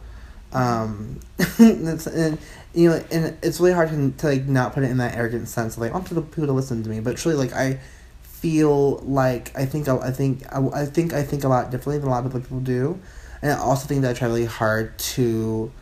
Um, 0.52 1.20
it's, 1.38 2.06
and 2.06 2.38
you 2.74 2.90
know, 2.90 3.04
and 3.10 3.36
it's 3.42 3.60
really 3.60 3.72
hard 3.72 3.90
to, 3.90 4.10
to 4.18 4.26
like 4.26 4.46
not 4.46 4.72
put 4.72 4.84
it 4.84 4.90
in 4.90 4.98
that 4.98 5.16
arrogant 5.16 5.48
sense 5.48 5.76
of 5.76 5.82
like 5.82 5.90
I 5.90 5.94
want 5.94 6.06
people 6.06 6.46
to 6.46 6.52
listen 6.52 6.82
to 6.82 6.88
me, 6.88 7.00
but 7.00 7.16
truly 7.16 7.36
like 7.36 7.52
I 7.52 7.80
feel 8.22 8.98
like 8.98 9.56
I 9.56 9.66
think 9.66 9.88
I 9.88 10.10
think 10.10 10.42
I, 10.52 10.84
think 10.84 11.12
I 11.12 11.22
think 11.22 11.44
a 11.44 11.48
lot 11.48 11.70
differently 11.70 11.98
than 11.98 12.08
a 12.08 12.10
lot 12.10 12.26
of 12.26 12.32
people 12.32 12.60
do, 12.60 13.00
and 13.42 13.52
I 13.52 13.56
also 13.56 13.86
think 13.88 14.02
that 14.02 14.10
I 14.10 14.12
try 14.14 14.28
really 14.28 14.44
hard 14.44 14.98
to 14.98 15.72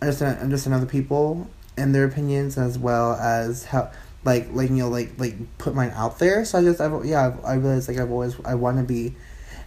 understand 0.00 0.38
understand 0.40 0.74
other 0.74 0.86
people 0.86 1.48
and 1.76 1.94
their 1.94 2.04
opinions 2.04 2.58
as 2.58 2.78
well 2.78 3.14
as 3.14 3.64
how 3.64 3.90
like 4.24 4.48
like 4.52 4.68
you 4.68 4.76
know 4.76 4.88
like 4.88 5.18
like 5.18 5.36
put 5.58 5.74
mine 5.74 5.92
out 5.94 6.18
there. 6.18 6.44
So 6.44 6.58
I 6.58 6.62
just 6.62 6.80
I've, 6.80 7.04
yeah 7.04 7.26
I've, 7.26 7.44
I 7.44 7.54
realize 7.54 7.88
like 7.88 7.98
I've 7.98 8.10
always 8.10 8.36
I 8.44 8.54
want 8.54 8.78
to 8.78 8.84
be 8.84 9.14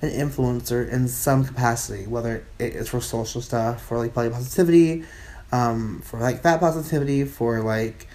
an 0.01 0.09
influencer 0.09 0.89
in 0.89 1.07
some 1.07 1.45
capacity, 1.45 2.05
whether 2.07 2.45
it 2.59 2.75
is 2.75 2.89
for 2.89 3.01
social 3.01 3.41
stuff, 3.41 3.81
for 3.83 3.97
like 3.97 4.13
body 4.13 4.29
positivity, 4.29 5.03
um, 5.51 6.01
for 6.01 6.19
like 6.19 6.41
fat 6.41 6.59
positivity, 6.59 7.25
for 7.25 7.61
like 7.61 8.07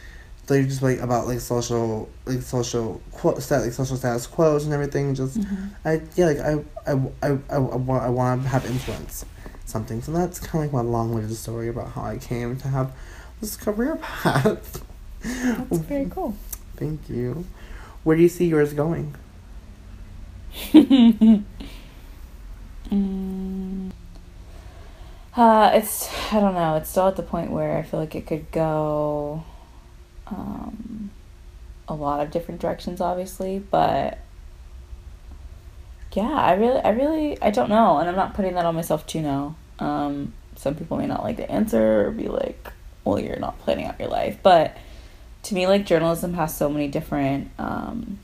like 0.51 0.67
just 0.67 0.83
like 0.83 0.99
about 0.99 1.27
like 1.27 1.41
social 1.41 2.09
like 2.27 2.43
social 2.43 3.01
quote 3.13 3.41
stat 3.43 3.63
like 3.63 3.73
social 3.73 3.97
status 3.97 4.27
quos 4.27 4.65
and 4.65 4.75
everything. 4.75 5.15
Just 5.15 5.39
I 5.85 6.03
yeah 6.17 6.27
like 6.27 6.39
I 6.39 6.53
I 6.87 6.93
I 7.23 7.39
I, 7.51 7.57
I 7.57 7.59
want 7.59 8.03
I 8.03 8.09
want 8.09 8.43
to 8.43 8.49
have 8.49 8.67
influence 8.67 9.25
something. 9.65 10.03
So 10.03 10.13
that's 10.13 10.39
kind 10.39 10.65
of 10.65 10.73
like 10.73 10.85
my 10.85 10.91
long 10.91 11.15
winded 11.15 11.35
story 11.37 11.69
about 11.69 11.93
how 11.93 12.03
I 12.03 12.19
came 12.19 12.57
to 12.59 12.69
have 12.69 12.93
this 13.41 13.57
career 13.57 13.97
path. 13.97 14.85
That's 15.23 15.79
very 15.79 16.07
cool. 16.07 16.37
Thank 16.77 17.09
you. 17.09 17.47
Where 18.03 18.17
do 18.17 18.23
you 18.23 18.29
see 18.29 18.47
yours 18.47 18.73
going? 18.73 19.15
Uh, 25.37 25.71
it's 25.75 26.11
I 26.33 26.41
don't 26.41 26.55
know. 26.55 26.77
It's 26.77 26.91
still 26.91 27.07
at 27.09 27.17
the 27.17 27.23
point 27.23 27.51
where 27.51 27.77
I 27.77 27.83
feel 27.83 28.01
like 28.01 28.15
it 28.15 28.27
could 28.27 28.51
go 28.51 29.45
um, 30.27 31.11
a 31.89 31.95
lot 31.95 32.21
of 32.21 32.31
different 32.31 32.61
directions, 32.61 33.01
obviously, 33.01 33.59
but 33.59 34.19
yeah, 36.13 36.31
I 36.31 36.55
really, 36.55 36.81
I 36.81 36.91
really, 36.91 37.41
I 37.41 37.51
don't 37.51 37.69
know, 37.69 37.99
and 37.99 38.09
I'm 38.09 38.17
not 38.17 38.35
putting 38.35 38.55
that 38.55 38.67
on 38.67 38.75
myself 38.75 39.07
too 39.07 39.23
now. 39.23 39.55
Um, 39.79 40.33
some 40.57 40.75
people 40.75 40.97
may 40.97 41.07
not 41.07 41.23
like 41.23 41.37
the 41.37 41.51
answer 41.51 42.07
or 42.07 42.11
be 42.11 42.29
like, 42.29 42.73
"Well, 43.05 43.21
you're 43.21 43.39
not 43.39 43.59
planning 43.61 43.87
out 43.87 43.99
your 44.01 44.09
life," 44.09 44.39
but 44.43 44.77
to 45.45 45.55
me, 45.55 45.67
like 45.67 45.87
journalism 45.87 46.35
has 46.35 46.55
so 46.55 46.69
many 46.69 46.89
different 46.89 47.51
um, 47.59 48.19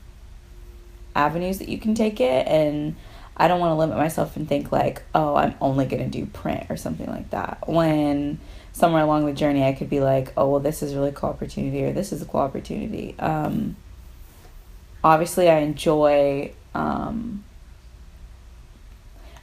avenues 1.15 1.59
that 1.59 1.69
you 1.69 1.77
can 1.77 1.95
take 1.95 2.19
it, 2.19 2.47
and 2.47 2.95
I 3.37 3.47
don't 3.47 3.59
want 3.59 3.71
to 3.71 3.75
limit 3.75 3.97
myself 3.97 4.35
and 4.35 4.49
think 4.49 4.71
like, 4.71 5.03
oh, 5.13 5.35
I'm 5.35 5.53
only 5.61 5.85
going 5.85 6.03
to 6.03 6.09
do 6.09 6.25
print 6.25 6.65
or 6.69 6.75
something 6.75 7.07
like 7.07 7.29
that. 7.29 7.67
When 7.67 8.39
somewhere 8.73 9.03
along 9.03 9.27
the 9.27 9.33
journey, 9.33 9.63
I 9.63 9.73
could 9.73 9.89
be 9.89 9.99
like, 9.99 10.33
oh, 10.35 10.49
well, 10.49 10.59
this 10.59 10.81
is 10.81 10.95
really 10.95 11.11
cool 11.11 11.29
opportunity 11.29 11.83
or 11.83 11.93
this 11.93 12.11
is 12.11 12.21
a 12.23 12.25
cool 12.25 12.41
opportunity. 12.41 13.15
Um, 13.19 13.75
obviously, 15.03 15.49
I 15.49 15.59
enjoy. 15.59 16.51
Um, 16.73 17.43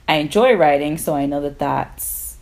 I 0.06 0.16
enjoy 0.16 0.54
writing, 0.54 0.98
so 0.98 1.14
I 1.14 1.26
know 1.26 1.40
that 1.40 1.58
that's 1.58 2.36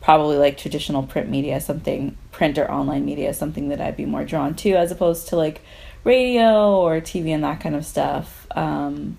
probably 0.00 0.36
like 0.36 0.58
traditional 0.58 1.04
print 1.04 1.30
media, 1.30 1.60
something 1.60 2.16
print 2.32 2.58
or 2.58 2.70
online 2.70 3.04
media, 3.04 3.32
something 3.32 3.68
that 3.68 3.80
I'd 3.80 3.96
be 3.96 4.04
more 4.04 4.24
drawn 4.24 4.54
to 4.56 4.72
as 4.72 4.90
opposed 4.90 5.28
to 5.28 5.36
like 5.36 5.62
radio 6.04 6.76
or 6.76 7.00
TV 7.00 7.28
and 7.28 7.44
that 7.44 7.60
kind 7.60 7.76
of 7.76 7.86
stuff. 7.86 8.46
Um, 8.54 9.16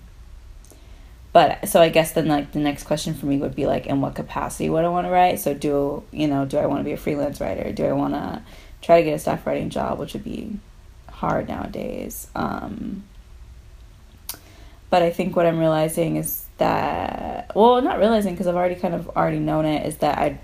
but 1.34 1.68
so 1.68 1.82
I 1.82 1.88
guess 1.88 2.12
then 2.12 2.28
like 2.28 2.52
the 2.52 2.60
next 2.60 2.84
question 2.84 3.12
for 3.12 3.26
me 3.26 3.38
would 3.38 3.56
be 3.56 3.66
like, 3.66 3.86
in 3.86 4.00
what 4.00 4.14
capacity 4.14 4.70
would 4.70 4.84
I 4.84 4.88
want 4.88 5.08
to 5.08 5.10
write? 5.10 5.40
So 5.40 5.52
do 5.52 6.04
you 6.12 6.28
know, 6.28 6.44
do 6.44 6.58
I 6.58 6.66
want 6.66 6.78
to 6.78 6.84
be 6.84 6.92
a 6.92 6.96
freelance 6.96 7.40
writer? 7.40 7.72
Do 7.72 7.84
I 7.84 7.92
want 7.92 8.14
to 8.14 8.40
try 8.80 9.00
to 9.00 9.04
get 9.04 9.14
a 9.14 9.18
staff 9.18 9.44
writing 9.44 9.68
job, 9.68 9.98
which 9.98 10.12
would 10.12 10.22
be 10.22 10.60
hard 11.08 11.48
nowadays? 11.48 12.28
Um, 12.36 13.02
but 14.90 15.02
I 15.02 15.10
think 15.10 15.34
what 15.34 15.44
I'm 15.44 15.58
realizing 15.58 16.14
is 16.18 16.44
that 16.58 17.50
well, 17.56 17.82
not 17.82 17.98
realizing 17.98 18.34
because 18.34 18.46
I've 18.46 18.54
already 18.54 18.76
kind 18.76 18.94
of 18.94 19.08
already 19.16 19.40
known 19.40 19.64
it 19.64 19.84
is 19.88 19.96
that 19.96 20.16
I 20.16 20.38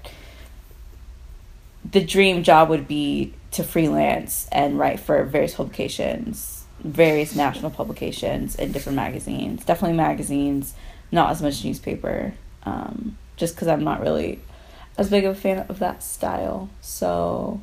the 1.89 2.05
dream 2.05 2.43
job 2.43 2.69
would 2.69 2.89
be 2.89 3.33
to 3.53 3.63
freelance 3.63 4.49
and 4.51 4.77
write 4.77 4.99
for 4.99 5.23
various 5.23 5.55
publications 5.55 6.60
various 6.83 7.35
national 7.35 7.71
publications 7.71 8.57
and 8.57 8.73
different 8.73 8.97
magazines. 8.97 9.65
Definitely 9.65 9.97
magazines, 9.97 10.75
not 11.13 11.31
as 11.31 11.43
much 11.43 11.65
newspaper, 11.65 12.35
um, 12.65 13.17
just 13.37 13.55
because 13.55 13.69
I'm 13.69 13.85
not 13.85 14.01
really 14.01 14.41
as 14.99 15.11
big 15.11 15.25
of 15.25 15.37
a 15.37 15.41
fan 15.41 15.67
of 15.69 15.79
that 15.79 16.03
style. 16.03 16.69
So, 16.81 17.61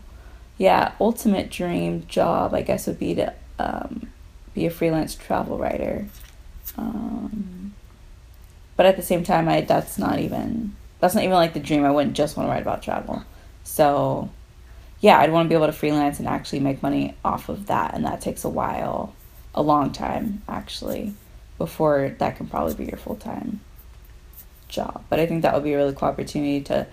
yeah, 0.58 0.94
ultimate 1.00 1.50
dream 1.50 2.06
job, 2.08 2.54
I 2.54 2.62
guess, 2.62 2.88
would 2.88 3.00
be 3.00 3.16
to 3.16 3.34
um, 3.60 4.10
be 4.54 4.66
a 4.66 4.72
freelance 4.72 5.16
travel 5.16 5.58
writer. 5.58 6.08
Um, 6.78 7.74
but 8.76 8.86
at 8.86 8.96
the 8.96 9.04
same 9.04 9.24
time, 9.24 9.48
I 9.48 9.62
that's 9.62 9.98
not 9.98 10.20
even 10.20 10.76
that's 11.00 11.16
not 11.16 11.24
even 11.24 11.36
like 11.36 11.54
the 11.54 11.60
dream. 11.60 11.84
I 11.84 11.92
wouldn't 11.92 12.16
just 12.16 12.38
want 12.38 12.48
to 12.48 12.52
write 12.52 12.62
about 12.62 12.82
travel. 12.82 13.24
So, 13.64 14.30
yeah, 15.00 15.20
I'd 15.20 15.32
want 15.32 15.46
to 15.46 15.50
be 15.50 15.56
able 15.56 15.68
to 15.68 15.74
freelance 15.74 16.20
and 16.20 16.28
actually 16.28 16.60
make 16.60 16.82
money 16.82 17.16
off 17.24 17.50
of 17.50 17.68
that, 17.68 17.94
and 17.94 18.06
that 18.06 18.22
takes 18.22 18.44
a 18.44 18.50
while, 18.50 19.14
a 19.54 19.62
long 19.62 19.92
time 19.92 20.42
actually, 20.48 21.14
before 21.58 22.16
that 22.20 22.38
can 22.38 22.48
probably 22.48 22.74
be 22.74 22.86
your 22.86 22.98
full 22.98 23.16
time 23.16 23.62
job. 24.68 25.04
But 25.10 25.20
I 25.20 25.26
think 25.26 25.44
that 25.44 25.54
would 25.54 25.64
be 25.64 25.74
a 25.74 25.78
really 25.78 25.94
cool 25.94 26.10
opportunity 26.10 26.62
to 26.62 26.88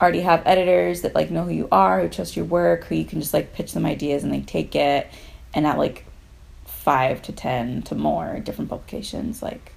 already 0.00 0.20
have 0.20 0.42
editors 0.46 1.02
that 1.02 1.14
like 1.14 1.30
know 1.30 1.44
who 1.44 1.52
you 1.52 1.68
are, 1.70 2.00
who 2.00 2.08
trust 2.08 2.36
your 2.36 2.44
work, 2.44 2.84
who 2.84 2.94
you 2.94 3.04
can 3.04 3.20
just 3.20 3.34
like 3.34 3.52
pitch 3.52 3.72
them 3.72 3.84
ideas 3.84 4.22
and 4.22 4.32
they 4.32 4.40
take 4.40 4.74
it, 4.74 5.08
and 5.52 5.66
at 5.66 5.78
like 5.78 6.04
five 6.64 7.20
to 7.22 7.32
ten 7.32 7.82
to 7.82 7.94
more 7.94 8.38
different 8.40 8.70
publications 8.70 9.42
like 9.42 9.72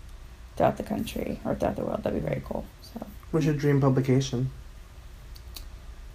throughout 0.56 0.77
the 0.77 0.84
country 0.84 1.39
or 1.44 1.56
throughout 1.56 1.75
the 1.75 1.84
world. 1.84 2.03
That'd 2.03 2.22
be 2.22 2.27
very 2.27 2.42
cool. 2.46 2.65
So. 2.82 3.06
What's 3.32 3.46
your 3.46 3.56
dream 3.56 3.82
publication? 3.82 4.51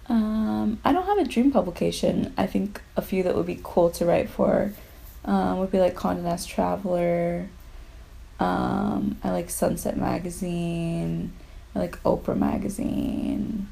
Um, 0.09 0.79
I 0.83 0.91
don't 0.91 1.05
have 1.05 1.19
a 1.19 1.23
dream 1.25 1.51
publication. 1.51 2.33
I 2.37 2.47
think 2.47 2.81
a 2.97 3.01
few 3.01 3.23
that 3.23 3.35
would 3.35 3.45
be 3.45 3.59
cool 3.63 3.89
to 3.91 4.05
write 4.05 4.29
for 4.29 4.73
um, 5.25 5.59
would 5.59 5.71
be 5.71 5.79
like 5.79 5.95
Condé 5.95 6.23
Nast 6.23 6.49
Traveler. 6.49 7.47
Um, 8.39 9.17
I 9.23 9.31
like 9.31 9.49
Sunset 9.49 9.97
Magazine. 9.97 11.31
I 11.75 11.79
like 11.79 12.01
Oprah 12.03 12.37
Magazine. 12.37 13.67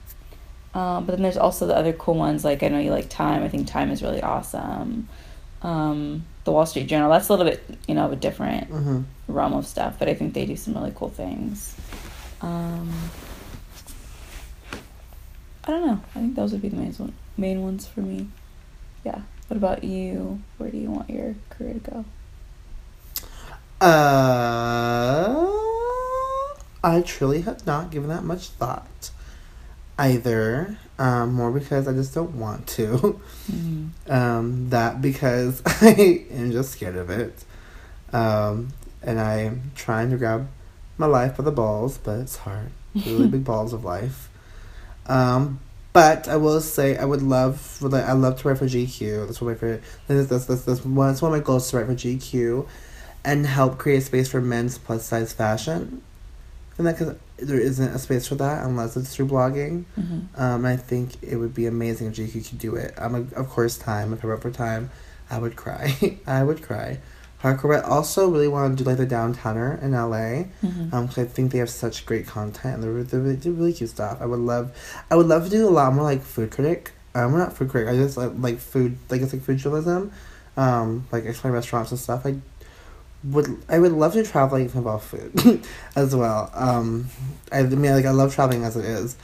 Um, 0.74 1.06
but 1.06 1.13
then 1.13 1.24
there's 1.24 1.38
also 1.38 1.65
the 1.65 1.75
other 1.75 1.94
cool 1.94 2.15
ones. 2.15 2.46
Like 2.46 2.62
I 2.62 2.67
know 2.67 2.79
you 2.79 2.91
like 2.91 3.10
Time. 3.10 3.41
I 3.44 3.50
think 3.50 3.67
Time 3.67 3.89
is 3.89 4.03
really 4.03 4.22
awesome. 4.22 5.08
Um, 5.63 6.25
the 6.44 6.51
Wall 6.51 6.67
Street 6.67 6.86
Journal. 6.88 7.10
That's 7.10 7.29
a 7.29 7.34
little 7.34 7.50
bit 7.51 7.63
you 7.88 7.96
know 7.96 8.06
of 8.06 8.12
a 8.12 8.15
different 8.15 8.70
Mm-hmm. 8.70 9.01
realm 9.27 9.53
of 9.53 9.65
stuff, 9.65 9.96
but 9.98 10.08
I 10.08 10.13
think 10.13 10.34
they 10.36 10.46
do 10.46 10.56
some 10.56 10.75
really 10.75 10.94
cool 10.96 11.10
things. 11.10 11.75
Um, 12.41 12.94
I 15.67 15.71
don't 15.71 15.86
know. 15.86 16.00
I 16.15 16.19
think 16.19 16.36
those 16.36 16.53
would 16.53 16.62
be 16.62 16.69
the 16.69 16.77
main 16.77 16.93
one, 16.93 17.13
main 17.36 17.62
ones 17.62 17.86
for 17.86 18.00
me. 18.00 18.29
Yeah. 19.03 19.21
What 19.47 19.57
about 19.57 19.83
you? 19.83 20.41
Where 20.57 20.69
do 20.69 20.77
you 20.77 20.89
want 20.89 21.09
your 21.09 21.36
career 21.50 21.74
to 21.74 21.79
go? 21.79 22.05
Uh, 23.86 25.45
I 26.83 27.01
truly 27.01 27.41
have 27.41 27.65
not 27.65 27.91
given 27.91 28.09
that 28.09 28.24
much 28.24 28.47
thought 28.47 29.12
either. 30.00 30.77
Um, 31.00 31.33
more 31.33 31.51
because 31.51 31.88
I 31.88 31.93
just 31.93 32.13
don't 32.15 32.36
want 32.39 32.65
to. 32.67 33.21
Mm-hmm. 33.51 34.12
Um, 34.12 34.69
that 34.69 35.01
because 35.01 35.62
I 35.65 36.25
am 36.31 36.51
just 36.51 36.71
scared 36.71 36.95
of 36.95 37.09
it. 37.09 37.43
Um, 38.13 38.69
and 39.03 39.19
I'm 39.19 39.71
trying 39.75 40.09
to 40.12 40.17
grab 40.17 40.47
my 40.97 41.05
life 41.05 41.38
by 41.38 41.43
the 41.43 41.51
balls, 41.51 41.97
but 41.97 42.19
it's 42.19 42.38
hard. 42.38 42.71
Really 42.95 43.27
big 43.29 43.43
balls 43.43 43.74
of 43.74 43.83
life. 43.83 44.29
Um, 45.07 45.59
but 45.93 46.27
I 46.27 46.35
will 46.35 46.61
say 46.61 46.95
I 46.95 47.05
would 47.05 47.23
love, 47.23 47.81
like, 47.81 48.03
I 48.03 48.11
love 48.11 48.39
to 48.41 48.47
write 48.47 48.59
for 48.59 48.65
GQ. 48.65 49.25
That's 49.25 49.41
one 49.41 49.51
of 49.51 49.57
my 49.57 49.59
favorite. 49.59 49.83
That's 50.07 50.27
that's 50.27 50.45
that's, 50.45 50.63
that's 50.63 50.85
one. 50.85 51.11
It's 51.11 51.21
one 51.21 51.33
of 51.33 51.39
my 51.39 51.43
goals 51.43 51.69
to 51.71 51.77
write 51.77 51.87
for 51.87 51.95
GQ, 51.95 52.67
and 53.25 53.45
help 53.45 53.77
create 53.77 54.03
space 54.03 54.29
for 54.29 54.39
men's 54.39 54.77
plus 54.77 55.05
size 55.05 55.33
fashion. 55.33 56.03
And 56.77 56.85
that 56.85 56.99
because 56.99 57.15
there 57.37 57.59
isn't 57.59 57.87
a 57.87 57.97
space 57.97 58.27
for 58.27 58.35
that 58.35 58.63
unless 58.63 58.95
it's 58.95 59.15
through 59.15 59.27
blogging. 59.27 59.85
Mm-hmm. 59.99 60.39
Um, 60.41 60.65
I 60.65 60.77
think 60.77 61.15
it 61.23 61.37
would 61.37 61.55
be 61.55 61.65
amazing 61.65 62.07
if 62.07 62.15
GQ 62.15 62.49
could 62.49 62.59
do 62.59 62.75
it. 62.75 62.93
Um, 62.97 63.31
of 63.35 63.49
course, 63.49 63.77
time. 63.77 64.13
If 64.13 64.23
I 64.23 64.27
wrote 64.27 64.43
for 64.43 64.51
time, 64.51 64.91
I 65.29 65.39
would 65.39 65.55
cry. 65.55 66.19
I 66.27 66.43
would 66.43 66.61
cry. 66.61 66.99
Hardcore. 67.41 67.75
But 67.75 67.86
I 67.86 67.89
also 67.89 68.29
really 68.29 68.48
want 68.48 68.77
to 68.77 68.84
do 68.84 68.89
like 68.89 68.98
the 68.98 69.08
downtowner 69.08 69.82
in 69.82 69.91
LA. 69.91 70.46
Mm-hmm. 70.63 70.94
Um, 70.94 71.08
cause 71.08 71.20
I 71.20 71.25
think 71.25 71.51
they 71.51 71.60
have 71.60 71.70
such 71.70 72.06
great 72.06 72.27
content 72.27 72.75
and 72.75 72.84
they're, 72.84 73.03
they're, 73.03 73.34
they 73.34 73.36
do 73.36 73.51
really 73.53 73.74
cute 73.74 73.89
stuff. 73.89 74.17
I 74.22 74.25
would 74.25 74.39
love, 74.39 74.75
I 75.12 75.15
would 75.15 75.27
love 75.27 75.46
to 75.46 75.50
do 75.50 75.67
a 75.67 75.70
lot 75.70 75.94
more 75.94 76.03
like 76.03 76.22
food 76.22 76.51
critic. 76.51 76.91
Um, 77.13 77.34
I'm 77.34 77.39
not 77.39 77.53
food 77.53 77.70
critic. 77.70 77.89
I 77.89 77.96
just 77.96 78.17
like, 78.17 78.32
like 78.38 78.60
food, 78.60 78.98
like 79.10 79.22
it's 79.22 79.34
like 79.34 79.44
food 79.44 79.58
journalism, 79.58 80.12
um, 80.56 81.08
like 81.12 81.25
exploring 81.25 81.56
restaurants 81.56 81.91
and 81.91 82.00
stuff. 82.00 82.25
I 82.25 82.38
would, 83.24 83.48
I 83.70 83.79
would 83.79 83.91
love 83.91 84.13
to 84.13 84.24
travel 84.24 84.60
like 84.60 84.74
about 84.74 85.03
food 85.03 85.65
as 85.96 86.15
well. 86.15 86.51
Um, 86.53 87.08
I, 87.51 87.60
I 87.60 87.63
mean, 87.63 87.91
like 87.91 88.06
I 88.06 88.12
love 88.12 88.34
traveling 88.34 88.63
as 88.63 88.75
it 88.77 88.86
is. 88.86 89.15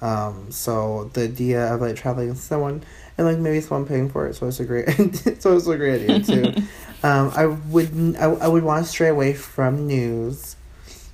Um, 0.00 0.52
so 0.52 1.10
the 1.14 1.24
idea 1.24 1.74
of 1.74 1.80
like 1.80 1.96
traveling 1.96 2.28
with 2.28 2.38
someone 2.38 2.84
and 3.18 3.26
like 3.26 3.38
maybe 3.38 3.60
someone 3.60 3.86
paying 3.86 4.08
for 4.08 4.26
it, 4.26 4.34
so 4.34 4.46
it's 4.46 4.60
a 4.60 4.64
great, 4.64 4.88
so 5.40 5.56
it's 5.56 5.66
a 5.66 5.76
great 5.76 6.02
idea 6.08 6.20
too. 6.20 6.62
Um, 7.00 7.30
I 7.36 7.46
would 7.46 8.16
I, 8.18 8.24
I 8.24 8.48
would 8.48 8.64
want 8.64 8.84
to 8.84 8.90
stray 8.90 9.06
away 9.06 9.32
from 9.32 9.86
news, 9.86 10.56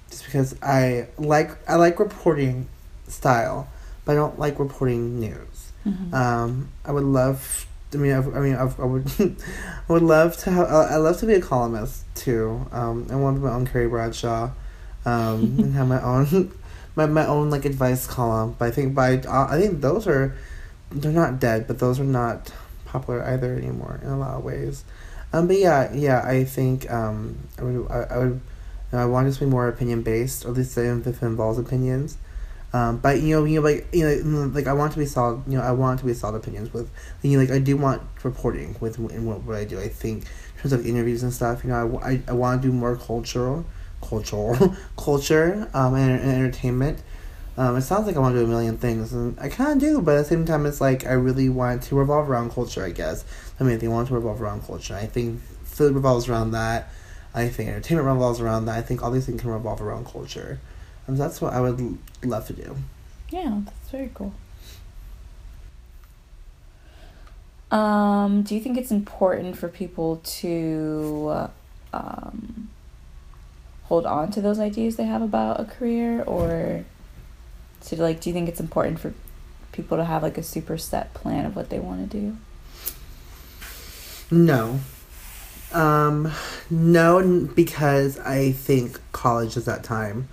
just 0.08 0.24
because 0.24 0.56
I 0.62 1.08
like 1.18 1.50
I 1.68 1.74
like 1.74 1.98
reporting 1.98 2.68
style, 3.06 3.68
but 4.06 4.12
I 4.12 4.14
don't 4.14 4.38
like 4.38 4.58
reporting 4.58 5.20
news. 5.20 5.72
Mm-hmm. 5.86 6.14
Um, 6.14 6.68
I 6.86 6.92
would 6.92 7.04
love. 7.04 7.66
I 7.92 7.96
mean, 7.96 8.12
I, 8.12 8.16
I 8.16 8.40
mean, 8.40 8.54
I, 8.54 8.62
I 8.62 8.84
would, 8.84 9.12
I 9.20 9.92
would 9.92 10.02
love 10.02 10.36
to 10.38 10.50
have. 10.50 10.68
I 10.68 10.96
love 10.96 11.18
to 11.18 11.26
be 11.26 11.34
a 11.34 11.40
columnist 11.40 12.04
too. 12.14 12.66
Um, 12.72 13.06
I 13.10 13.16
want 13.16 13.36
to 13.36 13.40
be 13.40 13.46
my 13.46 13.52
own 13.52 13.66
Carrie 13.66 13.86
Bradshaw, 13.86 14.50
um, 15.04 15.56
and 15.58 15.74
have 15.74 15.86
my 15.86 16.02
own, 16.02 16.50
my 16.96 17.06
my 17.06 17.26
own 17.26 17.50
like 17.50 17.64
advice 17.66 18.06
column. 18.06 18.56
But 18.58 18.68
I 18.68 18.70
think 18.70 18.94
by 18.94 19.18
uh, 19.18 19.48
I 19.50 19.60
think 19.60 19.82
those 19.82 20.06
are, 20.06 20.34
they're 20.94 21.12
not 21.12 21.40
dead, 21.40 21.66
but 21.66 21.78
those 21.78 22.00
are 22.00 22.04
not 22.04 22.52
popular 22.86 23.22
either 23.24 23.54
anymore 23.54 24.00
in 24.02 24.08
a 24.08 24.18
lot 24.18 24.36
of 24.36 24.44
ways. 24.44 24.84
Um, 25.32 25.48
but 25.48 25.58
yeah, 25.58 25.92
yeah, 25.92 26.22
I 26.24 26.44
think 26.44 26.90
um, 26.90 27.36
I 27.58 27.62
would, 27.64 27.90
I, 27.90 28.02
I 28.02 28.18
would, 28.18 28.28
you 28.30 28.40
know, 28.92 28.98
I 28.98 29.06
want 29.06 29.26
it 29.26 29.32
to 29.32 29.40
be 29.40 29.46
more 29.46 29.66
opinion 29.68 30.02
based, 30.02 30.44
or 30.44 30.50
at 30.50 30.54
least 30.54 30.78
if 30.78 31.06
it 31.06 31.22
involves 31.22 31.58
opinions. 31.58 32.16
Um, 32.72 32.98
but 32.98 33.20
you 33.20 33.36
know, 33.36 33.44
you 33.44 33.60
know, 33.60 33.68
like 33.68 33.86
you 33.92 34.04
know, 34.04 34.46
like 34.46 34.66
I 34.66 34.72
want 34.72 34.92
to 34.92 34.98
be 34.98 35.06
solid. 35.06 35.42
You 35.46 35.58
know, 35.58 35.64
I 35.64 35.72
want 35.72 36.00
to 36.00 36.06
be 36.06 36.14
solid 36.14 36.36
opinions 36.36 36.72
with. 36.72 36.90
You 37.22 37.32
know, 37.32 37.44
like 37.44 37.52
I 37.52 37.60
do 37.60 37.76
want 37.76 38.02
reporting 38.24 38.76
with 38.80 38.98
in 38.98 39.26
what, 39.26 39.42
what 39.42 39.56
I 39.56 39.64
do. 39.64 39.80
I 39.80 39.88
think 39.88 40.24
in 40.24 40.62
terms 40.62 40.72
of 40.72 40.86
interviews 40.86 41.22
and 41.22 41.32
stuff. 41.32 41.62
You 41.62 41.70
know, 41.70 42.00
I, 42.02 42.10
I, 42.10 42.22
I 42.28 42.32
want 42.32 42.62
to 42.62 42.68
do 42.68 42.72
more 42.72 42.96
cultural, 42.96 43.64
cultural, 44.02 44.76
culture, 44.96 45.68
um, 45.72 45.94
and, 45.94 46.20
and 46.20 46.30
entertainment. 46.30 47.00
Um, 47.56 47.76
it 47.76 47.82
sounds 47.82 48.06
like 48.06 48.16
I 48.16 48.18
want 48.18 48.34
to 48.34 48.40
do 48.40 48.46
a 48.46 48.48
million 48.48 48.78
things, 48.78 49.12
and 49.12 49.38
I 49.38 49.48
kind 49.48 49.72
of 49.72 49.78
do, 49.78 50.02
but 50.02 50.16
at 50.16 50.22
the 50.22 50.24
same 50.24 50.44
time, 50.44 50.66
it's 50.66 50.80
like 50.80 51.06
I 51.06 51.12
really 51.12 51.48
want 51.48 51.84
to 51.84 51.94
revolve 51.94 52.28
around 52.28 52.50
culture. 52.52 52.84
I 52.84 52.90
guess 52.90 53.24
I 53.60 53.64
mean, 53.64 53.78
they 53.78 53.88
want 53.88 54.08
to 54.08 54.14
revolve 54.14 54.42
around 54.42 54.66
culture. 54.66 54.94
I 54.94 55.06
think 55.06 55.40
food 55.64 55.94
revolves 55.94 56.28
around 56.28 56.50
that. 56.52 56.88
I 57.34 57.48
think 57.48 57.68
entertainment 57.68 58.06
revolves 58.06 58.40
around 58.40 58.66
that. 58.66 58.78
I 58.78 58.82
think 58.82 59.02
all 59.02 59.10
these 59.10 59.26
things 59.26 59.40
can 59.40 59.50
revolve 59.50 59.80
around 59.80 60.06
culture. 60.06 60.60
And 61.06 61.18
that's 61.18 61.40
what 61.40 61.52
I 61.52 61.60
would 61.60 61.80
l- 61.80 61.98
love 62.24 62.46
to 62.46 62.52
do. 62.52 62.76
Yeah, 63.30 63.60
that's 63.64 63.90
very 63.90 64.10
cool. 64.14 64.32
Um, 67.70 68.42
do 68.42 68.54
you 68.54 68.60
think 68.60 68.78
it's 68.78 68.92
important 68.92 69.56
for 69.56 69.68
people 69.68 70.20
to 70.24 71.48
um, 71.92 72.68
hold 73.84 74.06
on 74.06 74.30
to 74.32 74.40
those 74.40 74.60
ideas 74.60 74.96
they 74.96 75.04
have 75.04 75.22
about 75.22 75.58
a 75.60 75.64
career 75.64 76.22
or 76.22 76.84
so 77.84 77.96
like 77.96 78.20
do 78.20 78.30
you 78.30 78.34
think 78.34 78.48
it's 78.48 78.60
important 78.60 78.98
for 78.98 79.12
people 79.72 79.96
to 79.96 80.04
have 80.04 80.22
like 80.22 80.38
a 80.38 80.42
super 80.42 80.78
set 80.78 81.12
plan 81.14 81.44
of 81.44 81.54
what 81.56 81.68
they 81.70 81.78
want 81.78 82.10
to 82.10 82.18
do 82.18 82.36
No. 84.30 84.80
Um, 85.72 86.30
no, 86.70 87.48
because 87.54 88.18
I 88.20 88.52
think 88.52 89.00
college 89.12 89.56
is 89.56 89.64
that 89.64 89.82
time 89.82 90.28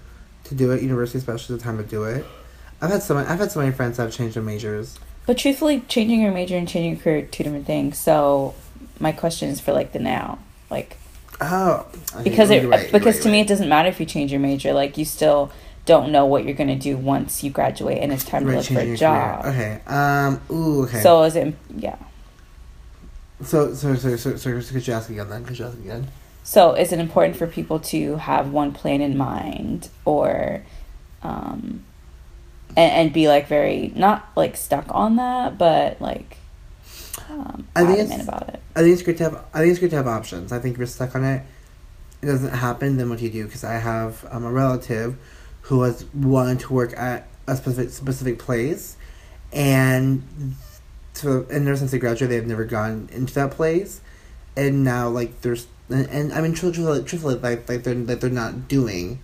to 0.46 0.56
do 0.56 0.72
it. 0.72 0.82
University, 0.84 1.18
especially, 1.18 1.56
is 1.56 1.62
the 1.62 1.64
time 1.64 1.78
to 1.78 1.84
do 1.84 2.04
it. 2.04 2.26
I've 2.82 2.92
had 2.92 3.02
so 3.02 3.16
many, 3.16 3.28
I've 3.28 3.40
had 3.40 3.52
so 3.52 3.60
many 3.60 3.72
friends 3.72 3.98
that 3.98 4.04
have 4.04 4.14
changed 4.14 4.36
their 4.36 4.44
majors. 4.44 5.00
but 5.26 5.38
truthfully 5.38 5.82
changing 5.88 6.22
your 6.22 6.32
major 6.32 6.58
and 6.58 6.68
changing 6.68 6.92
your 6.94 7.02
career 7.02 7.18
are 7.20 7.22
two 7.28 7.44
different 7.44 7.66
things 7.68 7.98
so 7.98 8.54
my 9.00 9.12
question 9.12 9.50
is 9.50 9.60
for 9.60 9.72
like 9.72 9.92
the 9.94 10.00
now 10.00 10.40
like 10.70 10.98
Oh, 11.40 11.88
because 12.24 12.50
it 12.52 12.68
right, 12.68 12.92
because 12.92 13.16
right, 13.16 13.24
to 13.24 13.30
me 13.30 13.40
it 13.42 13.48
doesn't 13.48 13.70
matter 13.70 13.90
if 13.90 14.00
you 14.00 14.06
change 14.06 14.32
your 14.32 14.40
major 14.40 14.74
like 14.74 14.98
you 14.98 15.06
still 15.06 15.52
don't 15.92 16.12
know 16.12 16.26
what 16.26 16.46
you're 16.46 16.54
going 16.62 16.70
to 16.70 16.76
do 16.76 16.98
once 16.98 17.44
you 17.44 17.52
graduate 17.52 18.00
and 18.02 18.12
it's 18.14 18.24
time 18.24 18.46
right. 18.46 18.64
to 18.64 18.74
look 18.74 18.84
for 18.86 18.94
a 18.94 18.98
job 18.98 19.44
career. 19.44 19.54
Okay. 19.54 19.72
Um. 19.88 20.42
Ooh. 20.50 20.84
Okay. 20.84 21.02
so 21.02 21.24
is 21.24 21.36
it 21.36 21.54
yeah 21.76 21.98
so 23.44 23.74
so 23.74 23.96
so 23.96 24.16
so, 24.16 24.36
so, 24.38 24.62
could 24.74 24.88
you 24.88 24.94
ask 24.94 25.10
again 25.10 25.30
then? 25.30 25.46
Could 25.46 25.58
you 25.58 25.66
ask 25.66 25.78
again? 25.78 26.08
So, 26.44 26.74
is 26.74 26.92
it 26.92 27.00
important 27.00 27.36
for 27.36 27.48
people 27.48 27.80
to 27.80 28.18
have 28.18 28.52
one 28.52 28.72
plan 28.72 29.02
in 29.02 29.18
mind, 29.18 29.90
or, 30.06 30.64
um, 31.24 31.84
and, 32.70 32.92
and 32.92 33.14
be 33.14 33.28
like 33.28 33.48
very 33.48 33.92
not 33.96 34.30
like 34.36 34.56
stuck 34.58 34.86
on 34.90 35.16
that, 35.18 35.58
but 35.58 36.02
like, 36.02 36.38
um, 37.30 37.68
I 37.76 37.86
think 37.86 38.00
it's- 38.00 38.24
about 38.24 38.50
it. 38.50 38.60
I 38.76 38.82
think 38.82 38.94
it's 38.94 39.04
great 39.04 39.18
to 39.18 39.24
have. 39.24 39.46
I 39.54 39.60
think 39.60 39.72
it's 39.72 39.80
great 39.80 39.92
to 39.92 39.98
have 39.98 40.08
options. 40.08 40.52
I 40.52 40.60
think 40.60 40.74
if 40.74 40.78
you're 40.78 40.88
stuck 40.88 41.16
on 41.16 41.24
it, 41.24 41.44
it 42.22 42.26
doesn't 42.26 42.54
happen. 42.54 42.98
Then 42.98 43.10
what 43.10 43.20
do 43.20 43.26
you 43.26 43.32
do? 43.32 43.46
Because 43.46 43.64
I 43.64 43.74
have 43.74 44.26
um, 44.32 44.46
a 44.46 44.52
relative 44.52 45.18
who 45.62 45.78
was 45.78 46.06
wanting 46.14 46.58
to 46.60 46.74
work 46.74 46.98
at 46.98 47.28
a 47.48 47.56
specific 47.56 47.92
specific 47.92 48.40
place, 48.40 48.98
and 49.54 50.24
so 51.14 51.46
and 51.52 51.68
ever 51.68 51.78
since 51.78 51.92
they 51.92 52.00
graduated, 52.00 52.30
they've 52.42 52.48
never 52.48 52.66
gone 52.66 53.10
into 53.12 53.34
that 53.36 53.52
place, 53.52 54.02
and 54.56 54.84
now 54.84 55.10
like 55.10 55.42
there's 55.42 55.68
and, 55.90 56.08
and 56.10 56.34
I 56.34 56.42
mean 56.42 56.54
truthfully, 56.54 57.04
truthfully 57.04 57.36
like 57.36 57.68
like 57.68 57.84
they're 57.84 57.96
like 57.96 58.20
they're 58.22 58.30
not 58.30 58.68
doing 58.68 59.20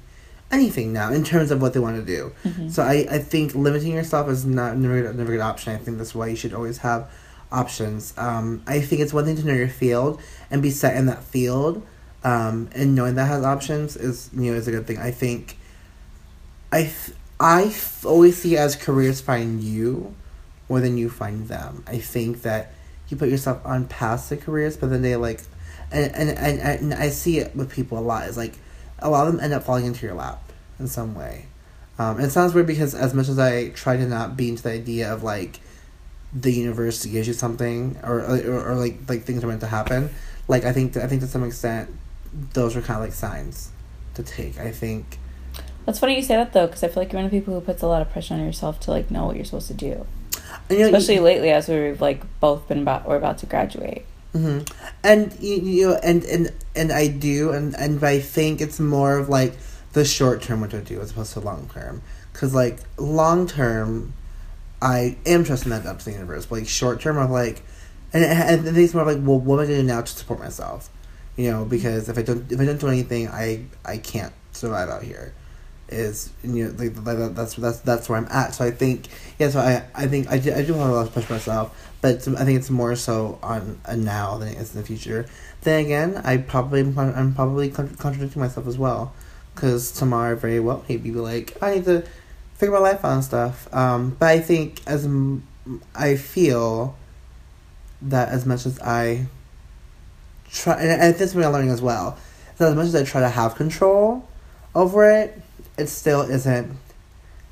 anything 0.51 0.93
now 0.93 1.11
in 1.11 1.23
terms 1.23 1.51
of 1.51 1.61
what 1.61 1.73
they 1.73 1.79
want 1.79 1.97
to 1.97 2.05
do. 2.05 2.31
Mhm. 2.45 2.71
So 2.71 2.83
I, 2.83 3.05
I 3.09 3.19
think 3.19 3.53
limiting 3.55 3.91
yourself 3.93 4.29
is 4.29 4.45
not 4.45 4.77
never 4.77 5.01
never 5.13 5.33
a 5.33 5.35
good 5.37 5.41
option. 5.41 5.73
I 5.73 5.77
think 5.77 5.97
that's 5.97 6.15
why 6.15 6.27
you 6.27 6.35
should 6.35 6.53
always 6.53 6.79
have 6.79 7.09
options. 7.51 8.13
Um, 8.17 8.61
I 8.67 8.81
think 8.81 9.01
it's 9.01 9.13
one 9.13 9.25
thing 9.25 9.37
to 9.37 9.45
know 9.45 9.53
your 9.53 9.67
field 9.69 10.19
and 10.51 10.61
be 10.61 10.69
set 10.71 10.97
in 10.97 11.05
that 11.05 11.23
field, 11.23 11.85
um, 12.23 12.69
and 12.73 12.93
knowing 12.95 13.15
that 13.15 13.25
has 13.27 13.43
options 13.45 13.95
is 13.95 14.29
you 14.33 14.51
know 14.51 14.57
is 14.57 14.67
a 14.67 14.71
good 14.71 14.85
thing. 14.87 14.97
I 14.97 15.11
think 15.11 15.57
I 16.71 16.83
th- 16.83 17.17
I 17.39 17.73
always 18.03 18.37
see 18.37 18.57
as 18.57 18.75
careers 18.75 19.21
find 19.21 19.61
you 19.61 20.15
more 20.69 20.79
than 20.79 20.97
you 20.97 21.09
find 21.09 21.47
them. 21.47 21.83
I 21.87 21.99
think 21.99 22.41
that 22.41 22.73
you 23.09 23.17
put 23.17 23.29
yourself 23.29 23.65
on 23.65 23.87
past 23.87 24.29
the 24.29 24.37
careers, 24.37 24.75
but 24.75 24.89
then 24.89 25.01
they 25.01 25.15
like, 25.15 25.41
and 25.91 26.13
and, 26.13 26.29
and, 26.31 26.59
and 26.59 26.93
I 26.93 27.09
see 27.09 27.39
it 27.39 27.55
with 27.55 27.71
people 27.71 27.97
a 27.97 28.01
lot. 28.01 28.27
Is 28.27 28.37
like 28.37 28.55
a 28.99 29.09
lot 29.09 29.27
of 29.27 29.33
them 29.33 29.43
end 29.43 29.53
up 29.53 29.63
falling 29.63 29.85
into 29.85 30.05
your 30.05 30.15
lap 30.15 30.41
in 30.79 30.87
some 30.87 31.15
way. 31.15 31.45
Um, 31.99 32.19
it 32.19 32.29
sounds 32.29 32.53
weird 32.53 32.67
because 32.67 32.93
as 32.93 33.13
much 33.13 33.27
as 33.27 33.39
I 33.39 33.69
try 33.69 33.97
to 33.97 34.05
not 34.05 34.37
be 34.37 34.49
into 34.49 34.63
the 34.63 34.71
idea 34.71 35.11
of 35.11 35.23
like 35.23 35.59
the 36.33 36.51
universe 36.51 37.05
gives 37.05 37.27
you 37.27 37.33
something 37.33 37.97
or 38.03 38.19
or, 38.19 38.71
or 38.71 38.75
like 38.75 38.99
like 39.07 39.23
things 39.23 39.43
are 39.43 39.47
meant 39.47 39.61
to 39.61 39.67
happen, 39.67 40.09
like 40.47 40.65
I 40.65 40.73
think 40.73 40.97
I 40.97 41.07
think 41.07 41.21
to 41.21 41.27
some 41.27 41.43
extent 41.43 41.89
those 42.53 42.75
are 42.75 42.81
kind 42.81 42.97
of 42.97 43.03
like 43.03 43.13
signs 43.13 43.71
to 44.15 44.23
take. 44.23 44.59
I 44.59 44.71
think 44.71 45.17
That's 45.87 45.99
funny 45.99 46.17
you 46.17 46.21
say 46.21 46.35
that 46.35 46.51
though, 46.51 46.67
because 46.67 46.83
I 46.83 46.89
feel 46.89 47.01
like 47.01 47.13
you're 47.13 47.17
one 47.19 47.25
of 47.25 47.31
the 47.31 47.39
people 47.39 47.53
who 47.53 47.61
puts 47.61 47.81
a 47.81 47.87
lot 47.87 48.01
of 48.01 48.11
pressure 48.11 48.33
on 48.33 48.41
yourself 48.41 48.77
to 48.81 48.91
like 48.91 49.09
know 49.09 49.25
what 49.25 49.37
you're 49.37 49.45
supposed 49.45 49.69
to 49.69 49.73
do. 49.73 50.05
you 50.69 50.79
know, 50.79 50.85
Especially 50.87 51.19
lately, 51.19 51.49
as 51.49 51.69
we've 51.69 52.01
like 52.01 52.23
both 52.41 52.67
been 52.67 52.81
about, 52.81 53.07
we're 53.07 53.15
about 53.15 53.37
to 53.37 53.45
graduate. 53.45 54.05
hmm 54.33 54.59
And 55.01 55.33
you, 55.39 55.55
you 55.55 55.87
know, 55.87 55.99
and 56.03 56.25
and 56.25 56.51
and 56.75 56.91
I 56.91 57.07
do, 57.07 57.51
and 57.51 57.73
and 57.75 58.03
I 58.03 58.19
think 58.19 58.59
it's 58.59 58.81
more 58.81 59.17
of 59.17 59.29
like 59.29 59.53
the 59.93 60.03
short 60.03 60.41
term 60.41 60.59
what 60.59 60.71
to 60.71 60.81
do 60.81 60.99
as 60.99 61.11
opposed 61.11 61.31
to 61.33 61.39
long 61.39 61.69
term. 61.73 62.01
Because 62.33 62.53
like 62.53 62.79
long 62.97 63.47
term, 63.47 64.11
I 64.81 65.15
am 65.25 65.45
trusting 65.45 65.69
that 65.69 65.85
up 65.85 65.99
to 65.99 66.05
the 66.05 66.11
universe. 66.11 66.47
But 66.47 66.59
like 66.59 66.67
short 66.67 66.99
term, 66.99 67.17
I'm 67.17 67.31
like, 67.31 67.63
and 68.11 68.25
and 68.25 68.43
I 68.43 68.57
think 68.57 68.77
it's 68.77 68.93
more 68.93 69.05
like, 69.05 69.19
well, 69.21 69.39
what 69.39 69.55
am 69.55 69.61
I 69.61 69.65
going 69.67 69.77
to 69.77 69.81
do 69.83 69.87
now 69.87 70.01
to 70.01 70.11
support 70.11 70.41
myself? 70.41 70.89
You 71.37 71.49
know, 71.49 71.63
because 71.63 72.09
if 72.09 72.17
I 72.17 72.23
don't 72.23 72.51
if 72.51 72.59
I 72.59 72.65
don't 72.65 72.77
do 72.81 72.89
anything, 72.89 73.29
I 73.29 73.63
I 73.85 73.99
can't 73.99 74.33
survive 74.51 74.89
out 74.89 75.03
here. 75.03 75.33
Is 75.89 76.31
you 76.43 76.65
know 76.65 76.75
like, 76.77 76.95
like 77.05 77.33
that's 77.33 77.55
that's 77.55 77.79
that's 77.79 78.09
where 78.09 78.17
I'm 78.17 78.27
at. 78.29 78.53
So 78.53 78.65
I 78.65 78.71
think 78.71 79.07
yeah. 79.39 79.49
So 79.49 79.59
I 79.59 79.85
I 79.95 80.07
think 80.07 80.29
I 80.29 80.37
do, 80.37 80.53
I 80.53 80.61
do 80.61 80.73
have 80.73 80.89
a 80.89 80.93
lot 80.93 81.07
of 81.07 81.13
push 81.13 81.29
myself, 81.29 81.73
but 82.01 82.27
I 82.27 82.43
think 82.43 82.59
it's 82.59 82.69
more 82.69 82.95
so 82.97 83.39
on 83.41 83.79
a 83.85 83.95
now 83.95 84.37
than 84.37 84.49
it 84.49 84.57
is 84.57 84.75
in 84.75 84.81
the 84.81 84.85
future. 84.85 85.27
Then 85.61 85.85
again, 85.85 86.21
I 86.25 86.37
probably 86.37 86.81
I'm 86.81 87.33
probably 87.33 87.69
contradicting 87.69 88.41
myself 88.41 88.67
as 88.67 88.77
well, 88.77 89.13
because 89.55 89.93
tomorrow 89.93 90.35
very 90.35 90.59
well 90.59 90.83
maybe 90.89 91.11
be 91.11 91.19
like 91.19 91.55
I 91.61 91.75
need 91.75 91.85
to 91.85 92.03
figure 92.55 92.73
my 92.73 92.79
life 92.79 93.05
out 93.05 93.13
and 93.13 93.23
stuff. 93.23 93.73
Um, 93.73 94.17
but 94.19 94.27
I 94.27 94.39
think 94.41 94.81
as 94.87 95.07
I 95.95 96.17
feel 96.17 96.97
that 98.01 98.29
as 98.29 98.45
much 98.45 98.65
as 98.65 98.77
I 98.81 99.27
try, 100.51 100.73
and, 100.81 101.01
and 101.01 101.15
this 101.15 101.29
is 101.29 101.35
what 101.35 101.45
I'm 101.45 101.53
learning 101.53 101.71
as 101.71 101.81
well, 101.81 102.17
that 102.57 102.67
as 102.67 102.75
much 102.75 102.87
as 102.87 102.95
I 102.95 103.05
try 103.05 103.21
to 103.21 103.29
have 103.29 103.55
control 103.55 104.27
over 104.75 105.09
it, 105.09 105.41
it 105.77 105.87
still 105.87 106.21
isn't 106.21 106.75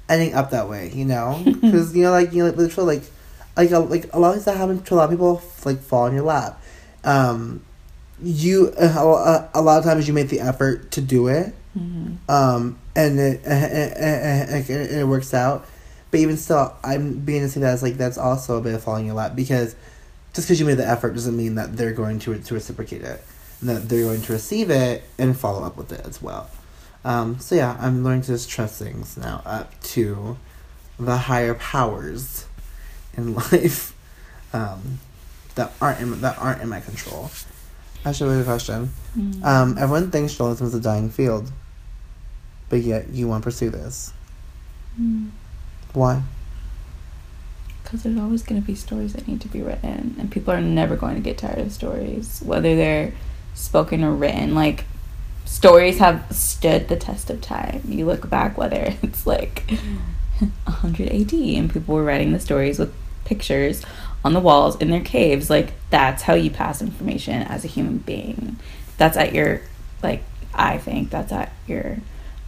ending 0.09 0.33
up 0.33 0.51
that 0.51 0.69
way. 0.69 0.91
You 0.93 1.05
know, 1.05 1.41
because 1.61 1.95
you 1.95 2.03
know, 2.03 2.11
like 2.11 2.33
you 2.33 2.39
know, 2.43 2.49
like, 2.49 2.57
literally, 2.57 2.97
like 2.97 3.05
like 3.57 3.71
a, 3.71 3.79
like 3.79 4.13
a 4.13 4.19
lot 4.19 4.29
of 4.29 4.33
things 4.35 4.45
that 4.45 4.57
happen 4.57 4.81
to 4.81 4.93
a 4.93 4.95
lot 4.95 5.05
of 5.05 5.09
people 5.11 5.41
like 5.65 5.79
fall 5.81 6.07
in 6.07 6.13
your 6.15 6.23
lap. 6.23 6.61
Um, 7.03 7.63
you 8.21 8.73
uh, 8.79 9.47
a, 9.53 9.59
a 9.59 9.61
lot 9.61 9.77
of 9.77 9.83
times 9.83 10.07
you 10.07 10.13
make 10.13 10.29
the 10.29 10.39
effort 10.39 10.91
to 10.91 11.01
do 11.01 11.27
it, 11.27 11.53
Mm-hmm. 11.77 12.31
um, 12.31 12.79
and 12.95 13.19
it, 13.19 13.41
and 13.45 14.49
it, 14.55 14.69
it, 14.69 14.91
it 14.99 15.07
works 15.07 15.33
out. 15.33 15.65
But 16.11 16.21
even 16.21 16.37
still, 16.37 16.73
I'm 16.83 17.19
being 17.19 17.41
to 17.41 17.49
see 17.49 17.59
that 17.59 17.73
as 17.73 17.83
like 17.83 17.95
that's 17.97 18.17
also 18.17 18.57
a 18.57 18.61
bit 18.61 18.73
of 18.73 18.81
falling 18.83 19.01
in 19.01 19.07
your 19.07 19.15
lap 19.15 19.35
because 19.35 19.75
just 20.33 20.47
because 20.47 20.59
you 20.59 20.65
made 20.65 20.77
the 20.77 20.87
effort 20.87 21.13
doesn't 21.13 21.35
mean 21.35 21.55
that 21.55 21.75
they're 21.75 21.91
going 21.91 22.19
to 22.19 22.37
to 22.39 22.53
reciprocate 22.53 23.01
it, 23.01 23.21
and 23.59 23.69
that 23.69 23.89
they're 23.89 24.03
going 24.03 24.21
to 24.21 24.33
receive 24.33 24.69
it 24.69 25.03
and 25.17 25.37
follow 25.37 25.63
up 25.63 25.75
with 25.75 25.91
it 25.91 26.05
as 26.05 26.21
well. 26.21 26.49
Um, 27.05 27.39
so 27.39 27.53
yeah, 27.53 27.77
I'm 27.79 28.03
learning 28.03 28.23
to 28.23 28.27
just 28.29 28.49
trust 28.49 28.79
things 28.79 29.15
now 29.15 29.43
up 29.45 29.79
to 29.83 30.37
the 30.99 31.15
higher 31.15 31.53
powers 31.53 32.47
in 33.15 33.35
life 33.51 33.95
um, 34.53 34.99
that 35.53 35.71
aren't 35.79 36.01
in, 36.01 36.21
that 36.21 36.37
aren't 36.39 36.61
in 36.63 36.69
my 36.69 36.79
control. 36.79 37.29
That's 38.03 38.21
a 38.21 38.25
really 38.25 38.37
good 38.39 38.45
question. 38.45 38.89
Mm-hmm. 39.17 39.45
Um, 39.45 39.77
everyone 39.77 40.09
thinks 40.09 40.35
journalism 40.35 40.67
is 40.67 40.73
a 40.73 40.79
dying 40.79 41.11
field, 41.11 41.51
but 42.69 42.81
yet 42.81 43.09
you 43.09 43.27
want 43.27 43.43
to 43.43 43.45
pursue 43.45 43.69
this. 43.69 44.11
Why? 45.93 46.23
Because 47.83 48.01
there's 48.01 48.17
always 48.17 48.41
going 48.41 48.59
to 48.59 48.65
be 48.65 48.73
stories 48.73 49.13
that 49.13 49.27
need 49.27 49.41
to 49.41 49.47
be 49.47 49.61
written, 49.61 50.15
and 50.17 50.31
people 50.31 50.53
are 50.53 50.61
never 50.61 50.95
going 50.95 51.15
to 51.15 51.21
get 51.21 51.37
tired 51.37 51.59
of 51.59 51.71
stories, 51.71 52.41
whether 52.43 52.75
they're 52.75 53.13
spoken 53.53 54.03
or 54.03 54.11
written. 54.11 54.55
Like, 54.55 54.85
stories 55.45 55.99
have 55.99 56.25
stood 56.31 56.87
the 56.87 56.95
test 56.95 57.29
of 57.29 57.41
time. 57.41 57.81
You 57.87 58.05
look 58.05 58.29
back, 58.29 58.57
whether 58.57 58.95
it's 59.01 59.25
like 59.25 59.63
100 60.39 61.09
AD, 61.09 61.33
and 61.33 61.71
people 61.71 61.95
were 61.95 62.03
writing 62.03 62.33
the 62.33 62.39
stories 62.39 62.79
with 62.79 62.93
pictures 63.23 63.81
on 64.23 64.33
the 64.33 64.39
walls 64.39 64.75
in 64.77 64.89
their 64.89 65.01
caves. 65.01 65.49
Like, 65.49 65.73
that's 65.89 66.23
how 66.23 66.33
you 66.33 66.49
pass 66.49 66.81
information 66.81 67.43
as 67.43 67.63
a 67.63 67.67
human 67.67 67.99
being. 67.99 68.57
That's 68.97 69.17
at 69.17 69.33
your, 69.33 69.61
like, 70.03 70.23
I 70.53 70.77
think 70.77 71.09
that's 71.09 71.31
at 71.31 71.51
your 71.67 71.97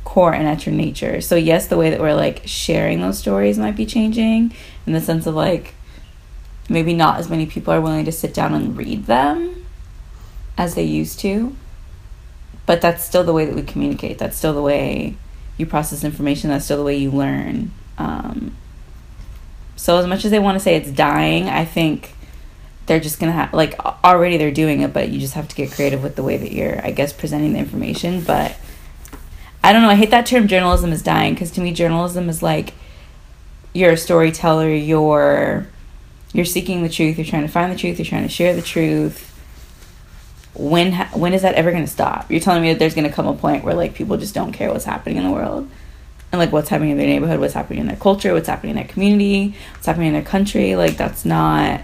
core 0.07 0.33
and 0.33 0.47
at 0.47 0.65
your 0.65 0.73
nature. 0.73 1.19
So 1.19 1.35
yes, 1.35 1.67
the 1.67 1.77
way 1.77 1.89
that 1.89 1.99
we're 1.99 2.15
like 2.15 2.41
sharing 2.45 3.01
those 3.01 3.19
stories 3.19 3.59
might 3.59 3.75
be 3.75 3.85
changing 3.85 4.53
in 4.85 4.93
the 4.93 5.01
sense 5.01 5.27
of 5.27 5.35
like 5.35 5.73
maybe 6.69 6.93
not 6.93 7.19
as 7.19 7.29
many 7.29 7.45
people 7.45 7.73
are 7.73 7.81
willing 7.81 8.05
to 8.05 8.11
sit 8.11 8.33
down 8.33 8.53
and 8.53 8.77
read 8.77 9.05
them 9.05 9.65
as 10.57 10.75
they 10.75 10.83
used 10.83 11.19
to. 11.19 11.55
But 12.67 12.81
that's 12.81 13.03
still 13.03 13.23
the 13.23 13.33
way 13.33 13.45
that 13.45 13.55
we 13.55 13.63
communicate. 13.63 14.19
That's 14.19 14.37
still 14.37 14.53
the 14.53 14.61
way 14.61 15.15
you 15.57 15.65
process 15.65 16.03
information. 16.03 16.51
That's 16.51 16.65
still 16.65 16.77
the 16.77 16.83
way 16.83 16.95
you 16.95 17.09
learn. 17.09 17.71
Um, 17.97 18.55
so 19.75 19.97
as 19.97 20.05
much 20.05 20.23
as 20.25 20.31
they 20.31 20.37
want 20.37 20.55
to 20.55 20.59
say 20.59 20.75
it's 20.75 20.91
dying, 20.91 21.49
I 21.49 21.65
think 21.65 22.13
they're 22.85 22.99
just 22.99 23.19
gonna 23.19 23.31
have 23.31 23.53
like 23.53 23.79
already 24.03 24.37
they're 24.37 24.51
doing 24.51 24.81
it, 24.81 24.93
but 24.93 25.09
you 25.09 25.19
just 25.19 25.33
have 25.33 25.47
to 25.47 25.55
get 25.55 25.71
creative 25.71 26.03
with 26.03 26.15
the 26.15 26.23
way 26.23 26.37
that 26.37 26.51
you're, 26.51 26.85
I 26.85 26.91
guess, 26.91 27.13
presenting 27.13 27.53
the 27.53 27.59
information. 27.59 28.21
But 28.21 28.55
I 29.63 29.73
don't 29.73 29.81
know. 29.81 29.89
I 29.89 29.95
hate 29.95 30.11
that 30.11 30.25
term 30.25 30.47
journalism 30.47 30.91
is 30.91 31.01
dying 31.01 31.33
because 31.33 31.51
to 31.51 31.61
me, 31.61 31.73
journalism 31.73 32.29
is 32.29 32.43
like 32.43 32.73
you're 33.73 33.91
a 33.91 33.97
storyteller. 33.97 34.69
You're 34.69 35.67
you're 36.33 36.45
seeking 36.45 36.83
the 36.83 36.89
truth. 36.89 37.17
You're 37.17 37.25
trying 37.25 37.43
to 37.43 37.51
find 37.51 37.71
the 37.71 37.77
truth. 37.77 37.97
You're 37.97 38.05
trying 38.05 38.23
to 38.23 38.29
share 38.29 38.55
the 38.55 38.61
truth. 38.61 39.36
When 40.57 40.91
ha- 40.93 41.09
when 41.13 41.33
is 41.33 41.43
that 41.43 41.55
ever 41.55 41.71
going 41.71 41.85
to 41.85 41.91
stop? 41.91 42.31
You're 42.31 42.39
telling 42.39 42.61
me 42.61 42.73
that 42.73 42.79
there's 42.79 42.95
going 42.95 43.07
to 43.07 43.13
come 43.13 43.27
a 43.27 43.33
point 43.33 43.63
where 43.63 43.75
like 43.75 43.93
people 43.93 44.17
just 44.17 44.33
don't 44.33 44.51
care 44.51 44.71
what's 44.71 44.85
happening 44.85 45.17
in 45.17 45.23
the 45.23 45.31
world 45.31 45.69
and 46.31 46.39
like 46.39 46.51
what's 46.51 46.69
happening 46.69 46.91
in 46.91 46.97
their 46.97 47.07
neighborhood, 47.07 47.39
what's 47.39 47.53
happening 47.53 47.79
in 47.79 47.87
their 47.87 47.97
culture, 47.97 48.33
what's 48.33 48.47
happening 48.47 48.71
in 48.71 48.75
their 48.75 48.87
community, 48.87 49.55
what's 49.73 49.85
happening 49.85 50.07
in 50.07 50.13
their 50.13 50.23
country. 50.23 50.75
Like 50.75 50.97
that's 50.97 51.25
not 51.25 51.81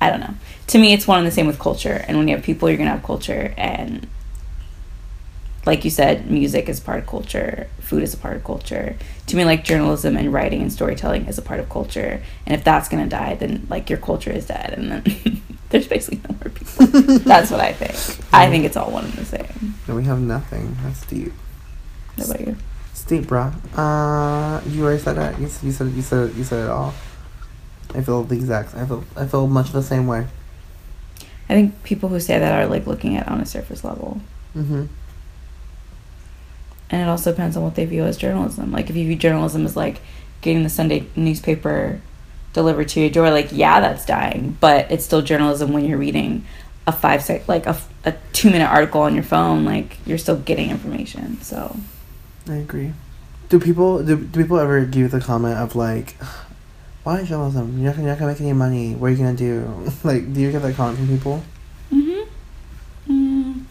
I 0.00 0.08
don't 0.08 0.20
know. 0.20 0.34
To 0.68 0.78
me 0.78 0.92
it's 0.94 1.06
one 1.06 1.18
and 1.18 1.26
the 1.26 1.32
same 1.32 1.46
with 1.46 1.58
culture. 1.58 2.04
And 2.08 2.16
when 2.16 2.26
you 2.26 2.36
have 2.36 2.44
people 2.44 2.68
you're 2.68 2.78
going 2.78 2.88
to 2.88 2.94
have 2.94 3.04
culture 3.04 3.52
and 3.56 4.08
like 5.66 5.84
you 5.84 5.90
said, 5.90 6.30
music 6.30 6.68
is 6.68 6.80
part 6.80 7.00
of 7.00 7.06
culture, 7.06 7.68
food 7.80 8.02
is 8.02 8.14
a 8.14 8.16
part 8.16 8.36
of 8.36 8.44
culture. 8.44 8.96
To 9.26 9.36
me, 9.36 9.44
like 9.44 9.62
journalism 9.62 10.16
and 10.16 10.32
writing 10.32 10.62
and 10.62 10.72
storytelling 10.72 11.26
is 11.26 11.38
a 11.38 11.42
part 11.42 11.60
of 11.60 11.68
culture. 11.68 12.22
And 12.46 12.54
if 12.54 12.64
that's 12.64 12.88
gonna 12.88 13.06
die, 13.06 13.34
then 13.34 13.66
like 13.68 13.90
your 13.90 13.98
culture 13.98 14.30
is 14.32 14.46
dead, 14.46 14.74
and 14.76 14.90
then 14.90 15.42
there's 15.70 15.86
basically 15.88 16.20
no 16.28 16.34
more 16.40 16.50
people. 16.50 16.86
that's 17.20 17.50
what 17.50 17.60
I 17.60 17.72
think. 17.72 17.94
I 18.32 18.48
think 18.50 18.64
it's 18.64 18.76
all 18.76 18.90
one 18.90 19.04
and 19.04 19.12
the 19.14 19.24
same. 19.24 19.74
And 19.86 19.96
we 19.96 20.04
have 20.04 20.20
nothing. 20.20 20.76
That's 20.82 21.04
deep. 21.06 21.32
What 22.16 22.30
about 22.30 22.46
you? 22.46 22.56
It's 22.92 23.04
deep, 23.04 23.24
bruh. 23.24 23.52
Uh, 23.76 24.60
you 24.68 24.84
already 24.84 25.00
said 25.02 25.16
that. 25.16 25.38
You, 25.40 25.46
s- 25.46 25.62
you 25.64 25.72
said 25.72 25.88
you 25.92 26.02
said 26.02 26.34
you 26.34 26.44
said 26.44 26.64
it 26.64 26.70
all. 26.70 26.92
I 27.94 28.02
feel 28.02 28.22
the 28.24 28.34
exact. 28.36 28.74
I 28.74 28.84
feel 28.86 29.04
I 29.16 29.26
feel 29.26 29.46
much 29.46 29.72
the 29.72 29.82
same 29.82 30.06
way. 30.06 30.26
I 31.48 31.54
think 31.54 31.82
people 31.82 32.08
who 32.08 32.20
say 32.20 32.38
that 32.38 32.52
are 32.62 32.66
like 32.66 32.86
looking 32.86 33.16
at 33.16 33.26
it 33.26 33.32
on 33.32 33.40
a 33.40 33.46
surface 33.46 33.82
level. 33.82 34.20
Mm-hmm. 34.56 34.86
And 36.90 37.02
it 37.02 37.08
also 37.08 37.30
depends 37.30 37.56
on 37.56 37.62
what 37.62 37.74
they 37.76 37.84
view 37.84 38.04
as 38.04 38.16
journalism. 38.16 38.72
Like 38.72 38.90
if 38.90 38.96
you 38.96 39.04
view 39.06 39.16
journalism 39.16 39.64
as 39.64 39.76
like 39.76 40.00
getting 40.40 40.62
the 40.64 40.68
Sunday 40.68 41.06
newspaper 41.16 42.00
delivered 42.52 42.88
to 42.88 43.00
your 43.00 43.10
door, 43.10 43.30
like 43.30 43.48
yeah, 43.52 43.80
that's 43.80 44.04
dying, 44.04 44.56
but 44.60 44.90
it's 44.90 45.04
still 45.04 45.22
journalism 45.22 45.72
when 45.72 45.84
you're 45.84 45.98
reading 45.98 46.44
a 46.86 46.92
five 46.92 47.22
sec 47.22 47.46
like 47.46 47.66
a 47.66 47.76
two 48.32 48.50
minute 48.50 48.66
article 48.70 49.02
on 49.02 49.14
your 49.14 49.22
phone. 49.24 49.64
Like 49.64 49.98
you're 50.06 50.18
still 50.18 50.36
getting 50.36 50.70
information. 50.70 51.40
So 51.42 51.76
I 52.48 52.54
agree. 52.54 52.92
Do 53.48 53.60
people 53.60 54.02
do, 54.04 54.16
do 54.16 54.42
people 54.42 54.58
ever 54.58 54.84
give 54.84 54.96
you 54.96 55.08
the 55.08 55.20
comment 55.20 55.58
of 55.58 55.76
like, 55.76 56.16
why 57.04 57.22
journalism? 57.24 57.78
You're 57.78 57.86
not, 57.86 57.96
gonna- 57.96 58.02
you're 58.02 58.12
not 58.14 58.18
gonna 58.18 58.32
make 58.32 58.40
any 58.40 58.52
money. 58.52 58.94
What 58.94 59.08
are 59.08 59.10
you 59.10 59.16
gonna 59.18 59.34
do? 59.36 59.92
like, 60.04 60.32
do 60.32 60.40
you 60.40 60.50
get 60.52 60.62
that 60.62 60.74
comment 60.76 60.98
from 60.98 61.08
people? 61.08 61.42
Mm-hmm. 61.92 63.12
Mm. 63.12 63.64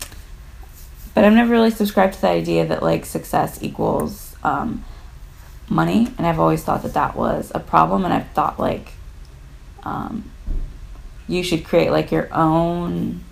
But 1.13 1.23
I've 1.25 1.33
never 1.33 1.51
really 1.51 1.71
subscribed 1.71 2.13
to 2.15 2.21
the 2.21 2.27
idea 2.29 2.65
that 2.67 2.83
like 2.83 3.05
success 3.05 3.61
equals 3.61 4.35
um, 4.43 4.83
money, 5.69 6.07
and 6.17 6.25
I've 6.25 6.39
always 6.39 6.63
thought 6.63 6.83
that 6.83 6.93
that 6.93 7.15
was 7.15 7.51
a 7.55 7.59
problem. 7.59 8.05
And 8.05 8.13
I've 8.13 8.29
thought 8.31 8.59
like 8.59 8.93
um, 9.83 10.29
you 11.27 11.43
should 11.43 11.63
create 11.63 11.91
like 11.91 12.11
your 12.11 12.27
own 12.33 13.23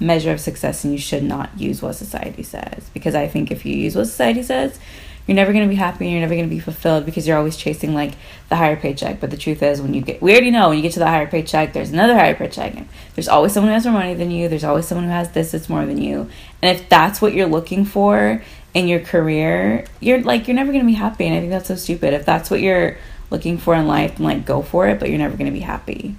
measure 0.00 0.32
of 0.32 0.40
success, 0.40 0.84
and 0.84 0.92
you 0.92 0.98
should 0.98 1.22
not 1.22 1.58
use 1.58 1.82
what 1.82 1.94
society 1.94 2.42
says. 2.42 2.90
Because 2.92 3.14
I 3.14 3.28
think 3.28 3.50
if 3.50 3.64
you 3.64 3.74
use 3.74 3.96
what 3.96 4.06
society 4.06 4.42
says, 4.42 4.78
you're 5.26 5.34
never 5.34 5.52
going 5.52 5.64
to 5.64 5.70
be 5.70 5.76
happy 5.76 6.04
and 6.04 6.12
you're 6.12 6.20
never 6.20 6.34
going 6.34 6.48
to 6.48 6.54
be 6.54 6.60
fulfilled 6.60 7.06
because 7.06 7.26
you're 7.26 7.36
always 7.36 7.56
chasing 7.56 7.94
like 7.94 8.12
the 8.48 8.56
higher 8.56 8.76
paycheck 8.76 9.20
but 9.20 9.30
the 9.30 9.36
truth 9.36 9.62
is 9.62 9.80
when 9.80 9.94
you 9.94 10.00
get 10.00 10.20
we 10.20 10.32
already 10.32 10.50
know 10.50 10.68
when 10.68 10.76
you 10.76 10.82
get 10.82 10.92
to 10.92 10.98
the 10.98 11.06
higher 11.06 11.26
paycheck 11.26 11.72
there's 11.72 11.90
another 11.90 12.14
higher 12.14 12.34
paycheck 12.34 12.74
and 12.74 12.88
there's 13.14 13.28
always 13.28 13.52
someone 13.52 13.70
who 13.70 13.74
has 13.74 13.84
more 13.84 13.94
money 13.94 14.14
than 14.14 14.30
you 14.30 14.48
there's 14.48 14.64
always 14.64 14.86
someone 14.86 15.06
who 15.06 15.10
has 15.10 15.30
this 15.32 15.52
that's 15.52 15.68
more 15.68 15.86
than 15.86 15.98
you 15.98 16.28
and 16.60 16.76
if 16.76 16.88
that's 16.88 17.22
what 17.22 17.32
you're 17.32 17.46
looking 17.46 17.84
for 17.84 18.42
in 18.74 18.88
your 18.88 19.00
career 19.00 19.84
you're 20.00 20.20
like 20.22 20.46
you're 20.46 20.54
never 20.54 20.72
to 20.84 20.86
be 20.86 20.94
happy 20.94 21.26
and 21.26 21.34
i 21.34 21.40
think 21.40 21.50
that's 21.50 21.68
so 21.68 21.76
stupid 21.76 22.12
if 22.12 22.26
that's 22.26 22.50
what 22.50 22.60
you're 22.60 22.96
looking 23.30 23.56
for 23.56 23.74
in 23.74 23.86
life 23.86 24.16
then 24.16 24.26
like 24.26 24.44
go 24.44 24.60
for 24.62 24.86
it 24.88 24.98
but 25.00 25.08
you're 25.08 25.18
never 25.18 25.36
to 25.46 25.52
be 25.52 25.60
happy 25.60 26.16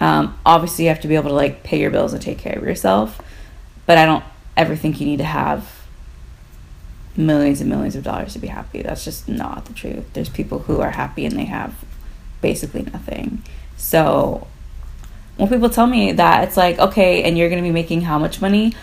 um, 0.00 0.36
obviously 0.44 0.84
you 0.84 0.88
have 0.88 1.00
to 1.00 1.06
be 1.06 1.14
able 1.14 1.28
to 1.28 1.34
like 1.34 1.62
pay 1.62 1.78
your 1.78 1.90
bills 1.90 2.12
and 2.12 2.20
take 2.20 2.38
care 2.38 2.56
of 2.56 2.64
yourself 2.64 3.20
but 3.86 3.98
i 3.98 4.06
don't 4.06 4.24
ever 4.56 4.76
think 4.76 5.00
you 5.00 5.06
need 5.06 5.18
to 5.18 5.24
have 5.24 5.82
millions 7.16 7.60
and 7.60 7.68
millions 7.68 7.96
of 7.96 8.04
dollars 8.04 8.32
to 8.32 8.38
be 8.38 8.48
happy. 8.48 8.82
That's 8.82 9.04
just 9.04 9.28
not 9.28 9.66
the 9.66 9.72
truth. 9.72 10.12
There's 10.12 10.28
people 10.28 10.60
who 10.60 10.80
are 10.80 10.90
happy 10.90 11.26
and 11.26 11.38
they 11.38 11.44
have 11.44 11.74
basically 12.40 12.82
nothing. 12.82 13.42
So 13.76 14.46
when 15.36 15.48
people 15.48 15.70
tell 15.70 15.86
me 15.86 16.12
that, 16.12 16.44
it's 16.44 16.56
like, 16.56 16.78
okay, 16.78 17.22
and 17.22 17.36
you're 17.36 17.48
to 17.48 17.62
be 17.62 17.70
making 17.70 18.02
how 18.02 18.18
much 18.18 18.40
money? 18.40 18.74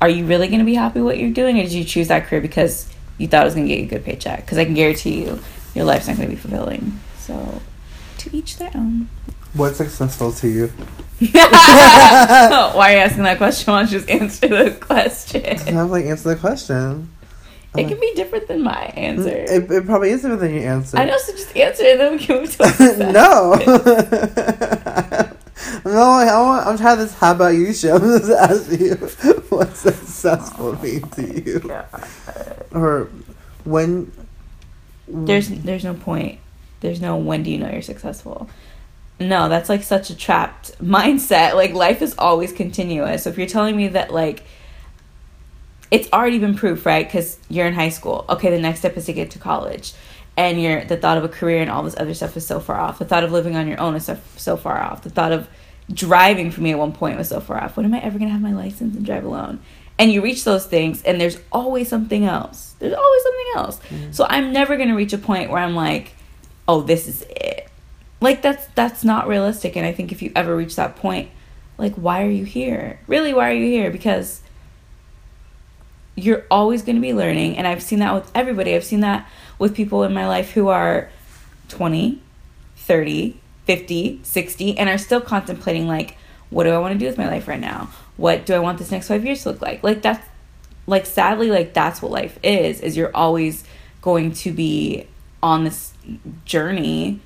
Are 0.00 0.08
you 0.08 0.26
really 0.26 0.48
going 0.48 0.60
to 0.60 0.64
be 0.64 0.74
happy 0.74 1.00
with 1.00 1.06
what 1.06 1.18
you're 1.18 1.30
doing? 1.30 1.58
Or 1.58 1.62
did 1.62 1.72
you 1.72 1.84
choose 1.84 2.08
that 2.08 2.26
career 2.26 2.40
because 2.40 2.92
you 3.18 3.28
thought 3.28 3.42
it 3.42 3.46
was 3.46 3.54
going 3.54 3.66
to 3.66 3.74
get 3.74 3.80
you 3.80 3.86
a 3.86 3.88
good 3.88 4.04
paycheck? 4.04 4.44
Because 4.44 4.58
I 4.58 4.64
can 4.64 4.74
guarantee 4.74 5.22
you, 5.22 5.40
your 5.74 5.84
life's 5.84 6.06
not 6.06 6.16
going 6.16 6.28
to 6.28 6.34
be 6.34 6.40
fulfilling. 6.40 7.00
So 7.18 7.60
to 8.18 8.36
each 8.36 8.58
their 8.58 8.70
own. 8.74 9.08
What's 9.54 9.78
successful 9.78 10.32
to 10.32 10.48
you? 10.48 10.66
Why 11.32 12.74
are 12.74 12.92
you 12.92 12.98
asking 12.98 13.22
that 13.22 13.38
question? 13.38 13.72
Why 13.72 13.82
don't 13.82 13.92
you 13.92 13.98
just 13.98 14.10
answer 14.10 14.48
the 14.48 14.70
question? 14.72 15.56
Have 15.74 15.90
like 15.90 16.04
answer 16.04 16.30
the 16.30 16.36
question. 16.36 17.10
It 17.74 17.88
can 17.88 18.00
be 18.00 18.12
different 18.14 18.48
than 18.48 18.62
my 18.62 18.84
answer. 18.96 19.30
Mm, 19.30 19.50
it, 19.50 19.70
it 19.70 19.84
probably 19.86 20.10
is 20.10 20.22
different 20.22 20.40
than 20.40 20.54
your 20.54 20.64
answer. 20.70 20.96
I 20.96 21.04
know, 21.04 21.18
so 21.18 21.32
just 21.32 21.54
answer 21.56 21.84
it, 21.84 21.98
then 21.98 22.12
we 22.12 22.18
can 22.18 22.40
move 22.40 22.56
to 22.56 22.96
no. 23.12 23.54
No, 25.92 26.02
I 26.02 26.40
want, 26.40 26.66
I'm 26.66 26.76
trying 26.76 26.96
to 26.98 27.04
this 27.04 27.14
how 27.14 27.32
about 27.32 27.54
you 27.54 27.72
show. 27.72 27.96
I'm 27.96 28.18
just 28.18 28.30
asking 28.30 28.80
you 28.80 28.94
what's 29.50 29.80
successful 29.80 30.80
mean 30.82 31.02
to 31.10 31.42
you. 31.44 31.82
Or 32.72 33.08
when 33.64 34.12
There's 35.08 35.48
there's 35.48 35.84
no 35.84 35.94
point. 35.94 36.40
There's 36.80 37.00
no 37.00 37.16
when 37.16 37.42
do 37.42 37.50
you 37.50 37.58
know 37.58 37.70
you're 37.70 37.82
successful. 37.82 38.48
No, 39.18 39.48
that's 39.48 39.68
like 39.68 39.82
such 39.82 40.10
a 40.10 40.16
trapped 40.16 40.78
mindset. 40.82 41.54
Like 41.54 41.72
life 41.72 42.02
is 42.02 42.14
always 42.18 42.52
continuous. 42.52 43.24
So 43.24 43.30
if 43.30 43.38
you're 43.38 43.46
telling 43.46 43.76
me 43.76 43.88
that 43.88 44.12
like 44.12 44.44
it's 45.90 46.08
already 46.12 46.38
been 46.38 46.56
proof, 46.56 46.84
right? 46.84 47.06
Because 47.06 47.38
you're 47.48 47.66
in 47.66 47.74
high 47.74 47.90
school. 47.90 48.24
Okay, 48.28 48.50
the 48.50 48.58
next 48.60 48.80
step 48.80 48.96
is 48.96 49.06
to 49.06 49.12
get 49.12 49.30
to 49.32 49.38
college, 49.38 49.94
and 50.36 50.60
you're 50.60 50.84
the 50.84 50.96
thought 50.96 51.16
of 51.16 51.24
a 51.24 51.28
career 51.28 51.62
and 51.62 51.70
all 51.70 51.82
this 51.82 51.96
other 51.96 52.12
stuff 52.12 52.36
is 52.36 52.44
so 52.46 52.58
far 52.58 52.78
off. 52.78 52.98
The 52.98 53.04
thought 53.04 53.22
of 53.22 53.30
living 53.30 53.56
on 53.56 53.68
your 53.68 53.80
own 53.80 53.94
is 53.94 54.06
so, 54.06 54.18
so 54.36 54.56
far 54.56 54.82
off. 54.82 55.02
The 55.02 55.10
thought 55.10 55.32
of 55.32 55.48
driving 55.92 56.50
for 56.50 56.60
me 56.60 56.72
at 56.72 56.78
one 56.78 56.92
point 56.92 57.18
was 57.18 57.28
so 57.28 57.40
far 57.40 57.62
off. 57.62 57.76
When 57.76 57.86
am 57.86 57.94
I 57.94 58.00
ever 58.00 58.18
gonna 58.18 58.30
have 58.30 58.40
my 58.40 58.52
license 58.52 58.96
and 58.96 59.04
drive 59.04 59.24
alone? 59.24 59.60
And 59.98 60.12
you 60.12 60.22
reach 60.22 60.44
those 60.44 60.66
things, 60.66 61.02
and 61.04 61.20
there's 61.20 61.38
always 61.50 61.88
something 61.88 62.24
else. 62.24 62.74
There's 62.78 62.92
always 62.94 63.22
something 63.22 63.46
else. 63.56 63.80
So 64.10 64.26
I'm 64.28 64.52
never 64.52 64.76
gonna 64.76 64.96
reach 64.96 65.12
a 65.12 65.18
point 65.18 65.50
where 65.50 65.62
I'm 65.62 65.74
like, 65.74 66.14
oh, 66.68 66.82
this 66.82 67.08
is 67.08 67.22
it. 67.30 67.68
Like 68.20 68.42
that's 68.42 68.66
that's 68.74 69.04
not 69.04 69.28
realistic. 69.28 69.76
And 69.76 69.86
I 69.86 69.92
think 69.92 70.12
if 70.12 70.22
you 70.22 70.32
ever 70.34 70.56
reach 70.56 70.76
that 70.76 70.96
point, 70.96 71.30
like 71.78 71.94
why 71.94 72.24
are 72.24 72.30
you 72.30 72.44
here? 72.44 73.00
Really, 73.06 73.32
why 73.32 73.50
are 73.50 73.54
you 73.54 73.66
here? 73.66 73.90
Because 73.90 74.42
you're 76.16 76.44
always 76.50 76.82
going 76.82 76.96
to 76.96 77.02
be 77.02 77.12
learning 77.12 77.56
and 77.56 77.66
i've 77.66 77.82
seen 77.82 77.98
that 77.98 78.14
with 78.14 78.30
everybody 78.34 78.74
i've 78.74 78.84
seen 78.84 79.00
that 79.00 79.28
with 79.58 79.74
people 79.74 80.02
in 80.02 80.12
my 80.12 80.26
life 80.26 80.50
who 80.52 80.68
are 80.68 81.10
20 81.68 82.20
30 82.76 83.38
50 83.66 84.20
60 84.22 84.78
and 84.78 84.88
are 84.88 84.98
still 84.98 85.20
contemplating 85.20 85.86
like 85.86 86.16
what 86.50 86.64
do 86.64 86.70
i 86.70 86.78
want 86.78 86.92
to 86.92 86.98
do 86.98 87.06
with 87.06 87.18
my 87.18 87.28
life 87.28 87.48
right 87.48 87.60
now? 87.60 87.90
What 88.16 88.46
do 88.46 88.54
i 88.54 88.58
want 88.58 88.78
this 88.78 88.90
next 88.90 89.08
five 89.08 89.24
years 89.24 89.42
to 89.42 89.50
look 89.50 89.60
like? 89.60 89.82
Like 89.82 90.02
that's 90.02 90.26
like 90.86 91.04
sadly 91.04 91.50
like 91.50 91.74
that's 91.74 92.00
what 92.00 92.12
life 92.12 92.38
is 92.42 92.80
is 92.80 92.96
you're 92.96 93.14
always 93.14 93.64
going 94.00 94.32
to 94.32 94.52
be 94.52 95.06
on 95.42 95.64
this 95.64 95.92
journey. 96.44 97.20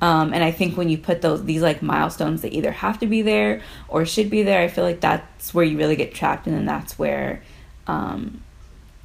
Um, 0.00 0.34
and 0.34 0.42
I 0.42 0.50
think 0.50 0.76
when 0.76 0.88
you 0.88 0.98
put 0.98 1.22
those 1.22 1.44
these 1.44 1.62
like 1.62 1.82
milestones 1.82 2.42
that 2.42 2.52
either 2.52 2.72
have 2.72 2.98
to 3.00 3.06
be 3.06 3.22
there 3.22 3.62
or 3.88 4.04
should 4.04 4.30
be 4.30 4.42
there, 4.42 4.60
I 4.62 4.68
feel 4.68 4.84
like 4.84 5.00
that's 5.00 5.54
where 5.54 5.64
you 5.64 5.78
really 5.78 5.96
get 5.96 6.14
trapped, 6.14 6.46
and 6.46 6.56
then 6.56 6.66
that's 6.66 6.98
where 6.98 7.42
um, 7.86 8.42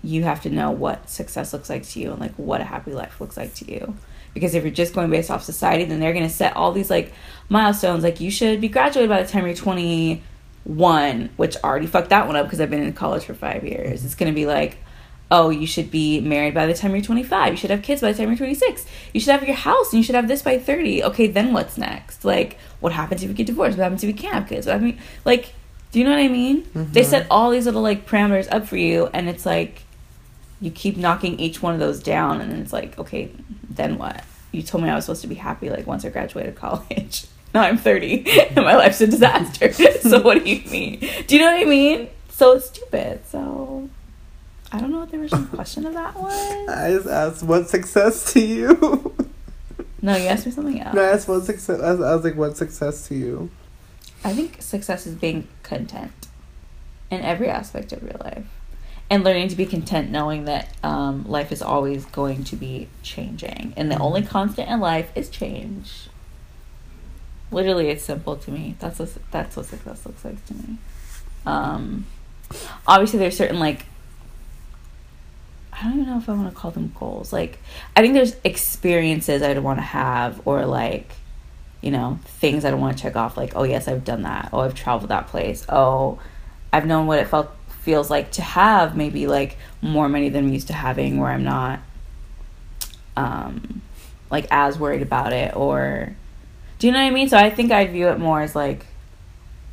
you 0.04 0.24
have 0.24 0.42
to 0.44 0.50
know 0.50 0.72
what 0.72 1.10
success 1.10 1.54
looks 1.54 1.70
like 1.70 1.84
to 1.84 2.00
you 2.00 2.12
and 2.12 2.20
like 2.20 2.34
what 2.36 2.62
a 2.62 2.66
happy 2.66 2.92
life 2.92 3.22
looks 3.22 3.38
like 3.38 3.54
to 3.56 3.72
you. 3.72 3.96
Because 4.34 4.56
if 4.56 4.64
you're 4.64 4.72
just 4.72 4.94
going 4.94 5.10
based 5.10 5.32
off 5.32 5.44
society, 5.44 5.86
then 5.86 6.00
they're 6.00 6.14
gonna 6.14 6.30
set 6.30 6.56
all 6.56 6.72
these 6.72 6.90
like 6.90 7.14
milestones. 7.50 8.04
Like 8.04 8.20
you 8.20 8.32
should 8.32 8.62
be 8.62 8.70
graduated 8.70 9.10
by 9.10 9.22
the 9.22 9.30
time 9.30 9.46
you're 9.46 9.56
21, 9.56 11.30
which 11.36 11.58
already 11.64 11.88
fucked 11.88 12.10
that 12.10 12.28
one 12.28 12.36
up 12.36 12.46
because 12.46 12.62
I've 12.62 12.70
been 12.70 12.84
in 12.84 12.94
college 12.94 13.26
for 13.26 13.34
five 13.34 13.64
years. 13.64 14.06
It's 14.06 14.16
gonna 14.16 14.34
be 14.34 14.46
like 14.46 14.78
oh, 15.32 15.50
you 15.50 15.68
should 15.68 15.92
be 15.92 16.20
married 16.22 16.54
by 16.54 16.66
the 16.66 16.74
time 16.74 16.92
you're 16.92 17.02
25. 17.02 17.54
You 17.54 17.58
should 17.58 17.70
have 17.70 17.84
kids 17.84 18.02
by 18.02 18.12
the 18.12 18.18
time 18.18 18.30
you're 18.30 18.38
26. 18.38 18.86
You 19.14 19.20
should 19.20 19.32
have 19.32 19.44
your 19.44 19.56
house 19.56 19.94
and 19.94 20.00
you 20.00 20.04
should 20.04 20.16
have 20.16 20.28
this 20.28 20.42
by 20.42 20.58
30. 20.58 21.04
Okay, 21.04 21.28
then 21.28 21.54
what's 21.54 21.78
next? 21.78 22.26
Like, 22.26 22.58
what 22.80 22.94
happens 22.94 23.24
if 23.24 23.30
you 23.30 23.36
get 23.36 23.48
divorced? 23.48 23.78
What 23.78 23.84
happens 23.84 24.04
if 24.04 24.08
you 24.08 24.16
can't 24.16 24.34
have 24.34 24.48
kids? 24.48 24.66
What 24.66 24.78
I 24.78 24.80
mean, 24.80 25.00
like, 25.26 25.54
do 25.92 26.00
you 26.00 26.06
know 26.06 26.12
what 26.12 26.20
I 26.20 26.28
mean? 26.28 26.68
They 26.74 27.02
mm-hmm. 27.02 27.10
set 27.10 27.28
all 27.30 27.52
these 27.52 27.66
little 27.66 27.82
like 27.82 28.08
parameters 28.08 28.48
up 28.52 28.68
for 28.68 28.78
you, 28.78 29.10
and 29.14 29.28
it's 29.28 29.46
like 29.46 29.82
you 30.62 30.72
keep 30.72 30.98
knocking 30.98 31.40
each 31.40 31.62
one 31.62 31.74
of 31.74 31.80
those 31.80 32.02
down, 32.02 32.42
and 32.42 32.52
it's 32.62 32.74
like, 32.74 32.98
okay, 33.00 33.32
then 33.70 33.98
what? 33.98 34.24
You 34.52 34.62
told 34.64 34.84
me 34.84 34.90
I 34.90 34.96
was 34.96 35.06
supposed 35.06 35.22
to 35.22 35.28
be 35.28 35.36
happy 35.36 35.70
like 35.70 35.88
once 35.88 36.04
I 36.06 36.10
graduated 36.10 36.56
college. 36.56 37.26
now 37.54 37.62
I'm 37.62 37.78
30 37.78 38.26
and 38.50 38.56
my 38.58 38.76
life's 38.76 39.02
a 39.02 39.08
disaster. 39.08 39.72
so 40.02 40.22
what 40.22 40.44
do 40.44 40.50
you 40.50 40.70
mean? 40.70 41.00
Do 41.28 41.36
you 41.36 41.42
know 41.42 41.52
what 41.52 41.62
I 41.62 41.66
mean? 41.66 42.10
So 42.30 42.54
it's 42.54 42.68
stupid. 42.68 43.26
So 43.28 43.90
I 44.72 44.80
don't 44.80 44.92
know 44.92 45.00
what 45.00 45.12
the 45.12 45.18
original 45.18 45.46
question 45.48 45.86
of 45.86 45.94
that 45.94 46.16
was. 46.16 46.70
I 46.70 46.92
just 46.92 47.08
asked 47.08 47.44
what 47.44 47.70
success 47.70 48.34
to 48.34 48.40
you. 48.40 49.16
No, 50.02 50.16
you 50.16 50.28
asked 50.28 50.46
me 50.46 50.52
something 50.52 50.80
else. 50.80 50.96
no, 50.96 51.02
I 51.02 51.10
asked 51.10 51.28
what 51.28 51.44
success. 51.44 51.80
I 51.80 51.92
was, 51.92 52.02
I 52.02 52.16
was 52.16 52.24
like, 52.24 52.36
what 52.36 52.56
success 52.58 53.08
to 53.10 53.16
you? 53.16 53.50
I 54.24 54.34
think 54.34 54.62
success 54.62 55.06
is 55.06 55.16
being 55.16 55.48
content 55.64 56.28
in 57.12 57.22
every 57.22 57.50
aspect 57.50 57.92
of 57.92 58.04
your 58.04 58.14
life. 58.24 58.46
And 59.10 59.24
learning 59.24 59.48
to 59.48 59.56
be 59.56 59.66
content 59.66 60.12
knowing 60.12 60.46
that 60.46 60.70
um, 60.84 61.26
life 61.28 61.52
is 61.52 61.64
always 61.64 62.06
going 62.06 62.44
to 62.44 62.56
be 62.56 62.90
changing. 63.02 63.74
And 63.76 63.92
the 63.92 63.98
only 63.98 64.22
constant 64.22 64.70
in 64.70 64.80
life 64.80 65.12
is 65.16 65.30
change. 65.30 66.10
Literally, 67.52 67.90
it's 67.90 68.04
simple 68.04 68.36
to 68.36 68.52
me. 68.52 68.76
That's 68.80 69.00
what, 69.00 69.10
that's 69.32 69.58
what 69.58 69.66
success 69.66 70.06
looks 70.06 70.24
like 70.24 70.46
to 70.46 70.54
me. 70.54 70.78
Um, 71.46 72.06
obviously, 72.86 73.18
there's 73.18 73.36
certain, 73.36 73.60
like, 73.60 73.86
I 75.74 75.86
don't 75.86 75.94
even 75.94 76.08
know 76.08 76.18
if 76.18 76.30
I 76.30 76.34
want 76.34 76.50
to 76.50 76.56
call 76.56 76.72
them 76.72 76.94
goals. 77.00 77.32
Like, 77.34 77.58
I 77.96 78.02
think 78.02 78.14
there's 78.14 78.36
experiences 78.44 79.42
I'd 79.42 79.60
want 79.60 79.80
to 79.80 79.84
have, 79.84 80.46
or 80.46 80.66
like, 80.66 81.14
you 81.82 81.90
know, 81.90 82.20
things 82.26 82.66
I'd 82.66 82.74
want 82.76 82.98
to 82.98 83.02
check 83.02 83.16
off. 83.16 83.38
Like, 83.38 83.54
oh 83.56 83.64
yes, 83.64 83.88
I've 83.88 84.04
done 84.04 84.24
that. 84.24 84.50
Oh, 84.52 84.60
I've 84.60 84.76
traveled 84.76 85.10
that 85.10 85.28
place. 85.28 85.66
Oh, 85.70 86.20
I've 86.74 86.86
known 86.86 87.08
what 87.08 87.20
it 87.20 87.28
felt 87.28 87.50
feels 87.82 88.10
like 88.10 88.32
to 88.34 88.42
have 88.42 88.96
maybe 88.96 89.28
like 89.28 89.58
more 89.82 90.08
money 90.10 90.30
than 90.30 90.46
I'm 90.46 90.54
used 90.54 90.68
to 90.68 90.74
having, 90.74 91.20
where 91.20 91.32
I'm 91.32 91.44
not, 91.44 91.80
um, 93.18 93.82
like 94.30 94.48
as 94.52 94.78
worried 94.78 95.02
about 95.02 95.34
it. 95.34 95.56
Or, 95.56 96.16
do 96.78 96.88
you 96.88 96.94
know 96.94 97.00
what 97.00 97.06
I 97.08 97.10
mean? 97.12 97.30
So 97.30 97.38
I 97.38 97.50
think 97.50 97.72
I'd 97.72 97.92
view 97.92 98.10
it 98.10 98.20
more 98.20 98.42
as 98.42 98.56
like, 98.56 98.86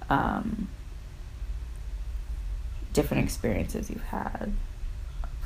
um, 0.08 0.68
different 2.92 3.24
experiences 3.24 3.90
you've 3.90 4.02
had 4.04 4.52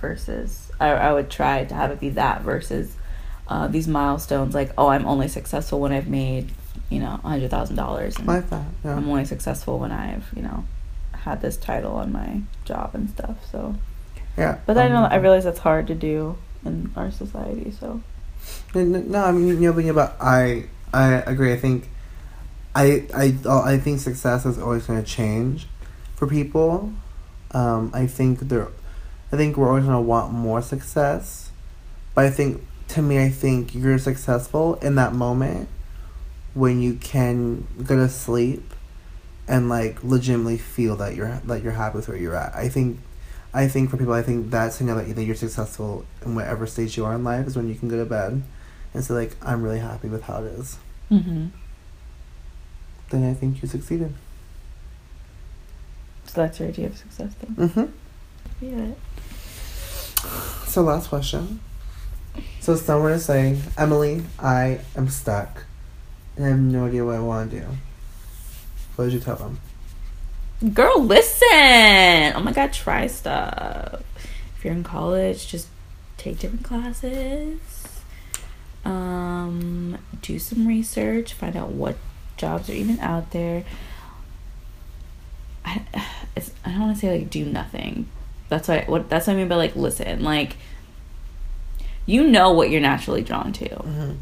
versus 0.01 0.70
I, 0.79 0.90
I 0.90 1.12
would 1.12 1.31
try 1.31 1.64
to 1.64 1.75
have 1.75 1.90
it 1.90 1.99
be 2.01 2.11
that 2.11 2.42
versus 2.42 2.94
uh, 3.49 3.66
these 3.66 3.88
milestones 3.88 4.55
like 4.55 4.70
oh 4.79 4.87
i'm 4.87 5.05
only 5.05 5.27
successful 5.27 5.81
when 5.81 5.90
i've 5.92 6.07
made 6.07 6.53
you 6.90 7.01
know 7.01 7.18
a 7.25 7.29
hundred 7.29 7.51
thousand 7.51 7.75
dollars 7.77 8.18
Like 8.20 8.49
that. 8.51 8.64
Yeah. 8.85 8.94
i'm 8.96 9.09
only 9.09 9.25
successful 9.25 9.81
when 9.81 9.90
i've 9.90 10.25
you 10.37 10.42
know 10.42 10.64
had 11.24 11.40
this 11.42 11.56
title 11.56 11.92
on 11.92 12.12
my 12.12 12.40
job 12.64 12.90
and 12.94 13.11
stuff 13.11 13.37
so 13.50 13.74
yeah. 14.37 14.59
but 14.66 14.76
i 14.78 14.88
know 14.88 15.04
um, 15.04 15.12
i 15.12 15.16
realize 15.16 15.44
that's 15.44 15.59
hard 15.61 15.87
to 15.87 15.94
do 15.94 16.37
in 16.64 16.90
our 16.96 17.11
society 17.11 17.70
so 17.70 18.00
No, 18.74 18.83
no, 18.83 19.24
I 19.24 19.33
mean, 19.33 19.48
you 19.48 19.54
know, 19.54 19.72
but, 19.72 19.85
yeah, 19.85 19.92
but 19.92 20.16
I, 20.20 20.64
I 20.92 21.14
agree. 21.22 21.52
I 21.52 21.56
think, 21.56 21.88
I, 22.74 23.06
I, 23.14 23.37
I 23.46 23.78
think 23.78 24.00
success 24.00 24.46
is 24.46 24.59
always 24.59 24.87
going 24.87 25.02
to 25.02 25.09
change 25.09 25.66
for 26.16 26.26
people. 26.26 26.92
Um, 27.52 27.90
I 27.92 28.06
think 28.06 28.40
they're, 28.40 28.68
I 29.33 29.37
think 29.37 29.56
we're 29.56 29.68
always 29.68 29.85
going 29.85 29.96
to 29.96 30.00
want 30.00 30.33
more 30.33 30.62
success, 30.62 31.50
but 32.14 32.24
I 32.24 32.30
think 32.30 32.64
to 32.88 33.02
me, 33.02 33.22
I 33.22 33.28
think 33.28 33.74
you're 33.74 33.98
successful 33.98 34.74
in 34.76 34.94
that 34.96 35.12
moment 35.12 35.68
when 36.54 36.80
you 36.80 36.94
can 36.94 37.66
go 37.85 37.96
to 37.96 38.09
sleep 38.09 38.69
and 39.50 39.68
like 39.68 40.02
legitimately 40.02 40.56
feel 40.56 40.96
that 40.96 41.14
you're 41.16 41.40
that 41.44 41.62
you're 41.62 41.72
happy 41.72 41.96
with 41.96 42.08
where 42.08 42.16
you're 42.16 42.36
at. 42.36 42.54
I 42.54 42.68
think 42.70 43.00
I 43.52 43.66
think 43.68 43.90
for 43.90 43.96
people 43.98 44.14
I 44.14 44.22
think 44.22 44.50
that's 44.50 44.80
know 44.80 44.94
that, 44.94 45.14
that 45.16 45.24
you're 45.24 45.34
successful 45.34 46.06
in 46.24 46.34
whatever 46.36 46.66
stage 46.66 46.96
you 46.96 47.04
are 47.04 47.14
in 47.14 47.24
life 47.24 47.46
is 47.48 47.56
when 47.56 47.68
you 47.68 47.74
can 47.74 47.88
go 47.88 47.96
to 47.98 48.06
bed 48.06 48.42
and 48.94 49.04
say 49.04 49.12
like 49.14 49.36
I'm 49.42 49.62
really 49.62 49.80
happy 49.80 50.08
with 50.08 50.22
how 50.22 50.42
it 50.44 50.46
is. 50.52 50.78
mm-hmm. 51.10 51.46
Then 53.10 53.28
I 53.28 53.34
think 53.34 53.60
you 53.60 53.66
succeeded. 53.68 54.14
so 56.26 56.42
that's 56.42 56.60
your 56.60 56.68
idea 56.68 56.86
of 56.86 56.96
success 56.96 57.32
then 57.40 57.68
Mm-hmm. 57.68 57.86
yeah 58.64 58.92
So 60.66 60.82
last 60.82 61.08
question. 61.08 61.58
So 62.60 62.76
someone 62.76 63.12
is 63.12 63.24
saying, 63.24 63.60
Emily, 63.76 64.22
I 64.38 64.80
am 64.94 65.08
stuck 65.08 65.64
and 66.36 66.44
I 66.44 66.48
have 66.50 66.58
no 66.60 66.86
idea 66.86 67.04
what 67.04 67.16
I 67.16 67.20
want 67.20 67.50
to 67.50 67.60
do. 67.60 67.66
What 69.00 69.06
would 69.06 69.14
you 69.14 69.20
tell 69.20 69.36
them? 69.36 69.58
Girl, 70.74 71.02
listen. 71.02 71.48
Oh 72.34 72.42
my 72.44 72.52
god, 72.52 72.70
try 72.74 73.06
stuff. 73.06 74.02
If 74.58 74.62
you're 74.62 74.74
in 74.74 74.84
college, 74.84 75.48
just 75.48 75.68
take 76.18 76.38
different 76.38 76.66
classes. 76.66 78.02
Um, 78.84 79.96
do 80.20 80.38
some 80.38 80.68
research, 80.68 81.32
find 81.32 81.56
out 81.56 81.70
what 81.70 81.96
jobs 82.36 82.68
are 82.68 82.74
even 82.74 83.00
out 83.00 83.30
there. 83.30 83.64
I, 85.64 85.80
it's, 86.36 86.50
I 86.62 86.72
don't 86.72 86.80
want 86.80 86.96
to 86.96 87.00
say 87.00 87.20
like 87.20 87.30
do 87.30 87.46
nothing. 87.46 88.06
That's 88.50 88.68
what 88.68 88.82
I, 88.82 88.84
what 88.84 89.08
that's 89.08 89.28
what 89.28 89.32
I 89.32 89.36
mean 89.36 89.48
by 89.48 89.56
like 89.56 89.76
listen. 89.76 90.22
Like 90.22 90.58
you 92.04 92.26
know 92.28 92.52
what 92.52 92.68
you're 92.68 92.82
naturally 92.82 93.22
drawn 93.22 93.54
to 93.54 93.66
Mm-hmm. 93.66 94.12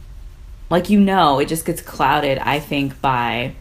like 0.71 0.89
you 0.89 1.01
know 1.01 1.41
it 1.41 1.49
just 1.49 1.65
gets 1.65 1.81
clouded 1.81 2.39
i 2.39 2.59
think 2.61 3.01
by 3.01 3.55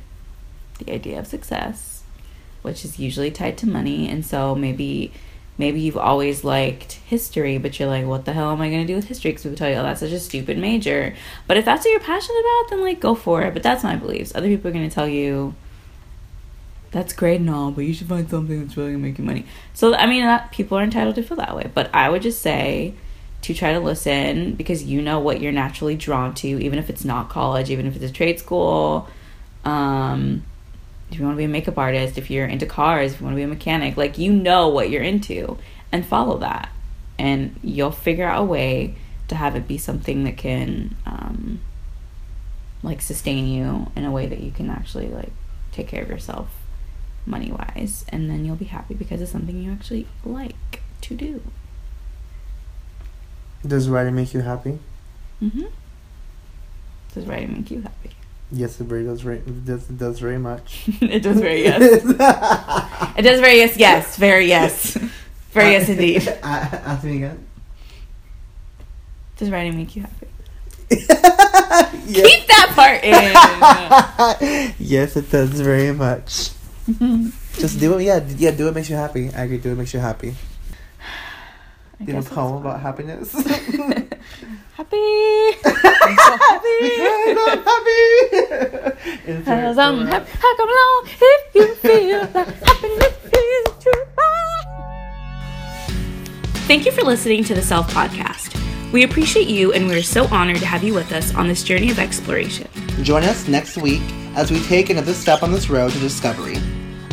the 0.78 0.92
idea 0.92 1.20
of 1.20 1.28
success 1.28 1.98
which 2.62 2.84
is 2.84 3.00
usually 3.00 3.32
tied 3.32 3.58
to 3.58 3.68
money. 3.68 4.10
And 4.10 4.26
so 4.26 4.54
maybe 4.54 5.12
maybe 5.58 5.80
you've 5.80 5.98
always 5.98 6.44
liked 6.44 6.94
history 6.94 7.58
but 7.58 7.80
you're 7.80 7.90
like 7.90 8.06
what 8.06 8.26
the 8.26 8.34
hell 8.34 8.52
am 8.52 8.62
i 8.62 8.70
going 8.70 8.86
to 8.86 8.88
do 8.88 8.96
with 8.96 9.08
history? 9.08 9.32
Because 9.32 9.44
people 9.44 9.58
tell 9.58 9.70
you 9.70 9.76
oh 9.76 9.84
that's 9.84 10.02
such 10.02 10.12
a 10.12 10.20
stupid 10.20 10.58
major. 10.58 11.16
But 11.48 11.58
if 11.58 11.66
that's 11.66 11.86
what 11.86 11.92
you're 11.92 12.00
passionate 12.00 12.40
about 12.40 12.70
then 12.70 12.82
like 12.82 13.00
go 13.00 13.16
for 13.16 13.42
it. 13.44 13.54
But 13.54 13.63
that's 13.63 13.84
my 13.84 13.96
beliefs. 13.96 14.36
Other 14.36 14.48
people 14.48 14.70
are 14.70 14.74
going 14.74 14.88
to 14.88 14.94
tell 14.94 15.08
you 15.08 15.56
that's 16.92 17.13
great 17.13 17.40
and 17.42 17.50
all 17.50 17.72
but 17.72 17.82
you 17.82 17.94
should 17.94 18.08
find 18.08 18.30
something 18.30 18.62
that's 18.62 18.78
really 18.78 18.92
going 18.92 19.02
to 19.02 19.08
make 19.10 19.18
you 19.18 19.24
money. 19.24 19.46
So 19.74 19.96
i 19.96 20.06
mean 20.06 20.24
that 20.24 20.52
people 20.52 20.78
are 20.78 20.84
entitled 20.84 21.16
to 21.16 21.24
feel 21.24 21.38
that 21.38 21.56
way. 21.56 21.72
But 21.74 21.90
i 21.94 22.10
would 22.10 22.22
just 22.22 22.42
say 22.42 22.94
to 23.44 23.54
try 23.54 23.72
to 23.72 23.80
listen 23.80 24.56
because 24.56 24.84
you 24.84 25.02
know 25.02 25.20
what 25.20 25.40
you're 25.40 25.52
naturally 25.52 25.96
drawn 25.96 26.34
to, 26.34 26.48
even 26.48 26.80
if 26.80 26.90
it's 26.90 27.06
not 27.06 27.30
college, 27.30 27.70
even 27.70 27.86
if 27.86 27.96
it's 27.96 28.04
a 28.04 28.12
trade 28.12 28.40
school. 28.40 29.08
Um, 29.63 30.44
if 31.12 31.20
you 31.20 31.26
want 31.26 31.36
to 31.36 31.38
be 31.38 31.46
a 31.46 31.50
makeup 31.50 31.78
artist, 31.78 32.17
if 32.17 32.30
you're 32.30 32.46
into 32.46 32.65
cars, 32.65 33.13
if 33.13 33.20
you 33.20 33.26
want 33.26 33.36
to 33.36 33.38
be 33.38 33.43
a 33.43 33.48
mechanic, 33.48 33.98
like 33.98 34.17
you 34.17 34.34
know 34.34 34.67
what 34.67 34.89
you're 34.89 35.04
into 35.04 35.58
and 35.91 36.06
follow 36.06 36.38
that. 36.39 36.70
And 37.17 37.60
you'll 37.63 37.91
figure 37.91 38.28
out 38.28 38.41
a 38.41 38.46
way 38.46 38.96
to 39.28 39.36
have 39.36 39.56
it 39.56 39.67
be 39.67 39.78
something 39.78 40.24
that 40.26 40.38
can 40.38 40.96
um, 41.06 41.62
like 42.84 43.02
sustain 43.02 43.48
you 43.48 43.91
in 43.96 44.06
a 44.06 44.12
way 44.12 44.28
that 44.28 44.41
you 44.41 44.52
can 44.52 44.70
actually 44.70 45.08
like 45.08 45.32
take 45.72 45.88
care 45.88 46.04
of 46.04 46.10
yourself 46.10 46.50
money 47.26 47.52
wise. 47.52 48.06
And 48.10 48.30
then 48.30 48.46
you'll 48.46 48.56
be 48.56 48.65
happy 48.65 48.93
because 48.93 49.22
it's 49.22 49.32
something 49.32 49.62
you 49.62 49.72
actually 49.72 50.08
like 50.26 50.82
to 51.02 51.15
do. 51.15 51.41
Does 53.65 53.89
writing 53.89 54.15
make 54.15 54.34
you 54.34 54.41
happy? 54.41 54.80
Mm-hmm. 55.41 55.65
Does 57.13 57.26
writing 57.26 57.54
make 57.54 57.72
you 57.72 57.82
happy? 57.82 58.12
Yes, 58.52 58.80
it 58.80 58.86
very 58.86 59.04
does. 59.04 59.22
Very, 59.22 59.38
it 59.38 59.66
does, 59.66 59.90
it 59.90 59.98
does 59.98 60.20
very 60.20 60.38
much. 60.38 60.86
it 61.02 61.22
does 61.22 61.40
very 61.40 61.64
yes. 61.64 61.82
it 63.18 63.22
does 63.22 63.40
very 63.40 63.58
yes. 63.58 63.78
Yes, 63.78 64.16
very 64.18 64.48
yes. 64.48 64.98
Very 65.52 65.72
yes 65.72 65.90
indeed. 65.90 66.28
Ask 66.44 67.04
me 67.04 67.18
again. 67.18 67.46
Does 69.38 69.50
writing 69.50 69.76
make 69.76 69.96
you 69.96 70.04
happy? 70.04 70.28
yes. 70.92 72.28
Keep 72.28 72.48
that 72.48 72.72
part 72.74 73.04
in. 73.04 74.74
yes, 74.80 75.18
it 75.18 75.30
does 75.30 75.60
very 75.60 75.94
much. 75.94 76.52
Just 77.60 77.80
do 77.80 77.98
it. 77.98 78.04
Yeah, 78.04 78.24
yeah. 78.38 78.52
Do 78.52 78.68
it 78.70 78.76
makes 78.76 78.90
you 78.90 78.96
happy. 78.96 79.30
I 79.34 79.44
agree. 79.44 79.58
Do 79.58 79.72
it 79.72 79.76
makes 79.76 79.94
you 79.94 80.00
happy. 80.00 80.36
I 82.00 82.04
Do 82.06 82.14
you 82.14 82.20
a 82.20 82.24
poem 82.24 82.62
about 82.66 82.80
happiness? 82.80 83.36
Fine. 84.38 84.60
happy. 84.76 85.58
I'm 87.45 87.63
happy. 87.63 89.43
Cause 89.43 89.78
I'm 89.78 90.08
happy. 90.08 90.30
How 90.39 90.58
come 90.58 90.69
along 90.69 91.08
if 91.08 91.56
you 91.56 91.76
feel 91.76 92.26
that 92.28 92.47
happiness 92.47 93.15
is 93.34 93.84
true? 93.84 94.04
Thank 96.67 96.86
you 96.86 96.91
for 96.91 97.04
listening 97.04 97.43
to 97.45 97.56
the 97.56 97.62
Self 97.62 97.93
Podcast. 97.93 98.54
We 98.91 99.04
appreciate 99.04 99.47
you 99.47 99.73
and 99.73 99.88
we're 99.88 100.04
so 100.04 100.26
honored 100.28 100.58
to 100.58 100.65
have 100.65 100.84
you 100.84 100.93
with 100.93 101.12
us 101.12 101.34
on 101.36 101.47
this 101.47 101.63
journey 101.63 101.89
of 101.91 102.00
exploration. 102.00 102.67
Join 103.04 103.23
us 103.23 103.47
next 103.47 103.78
week 103.78 104.02
as 104.36 104.52
we 104.52 104.62
take 104.63 104.89
another 104.89 105.13
step 105.13 105.43
on 105.43 105.52
this 105.52 105.69
road 105.69 105.91
to 105.91 106.00
discovery. 106.00 106.58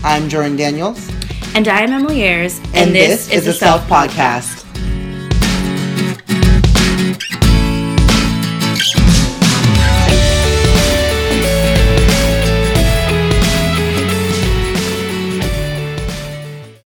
I'm 0.03 0.29
Jordan 0.29 0.57
Daniels, 0.57 1.09
And 1.55 1.67
I 1.67 1.81
am 1.81 1.93
Emily 1.93 2.23
Ayers, 2.23 2.59
and, 2.75 2.95
this, 2.95 3.31
is 3.31 3.47
the 3.47 3.53
Self 3.53 3.83
Podcast. 3.89 4.64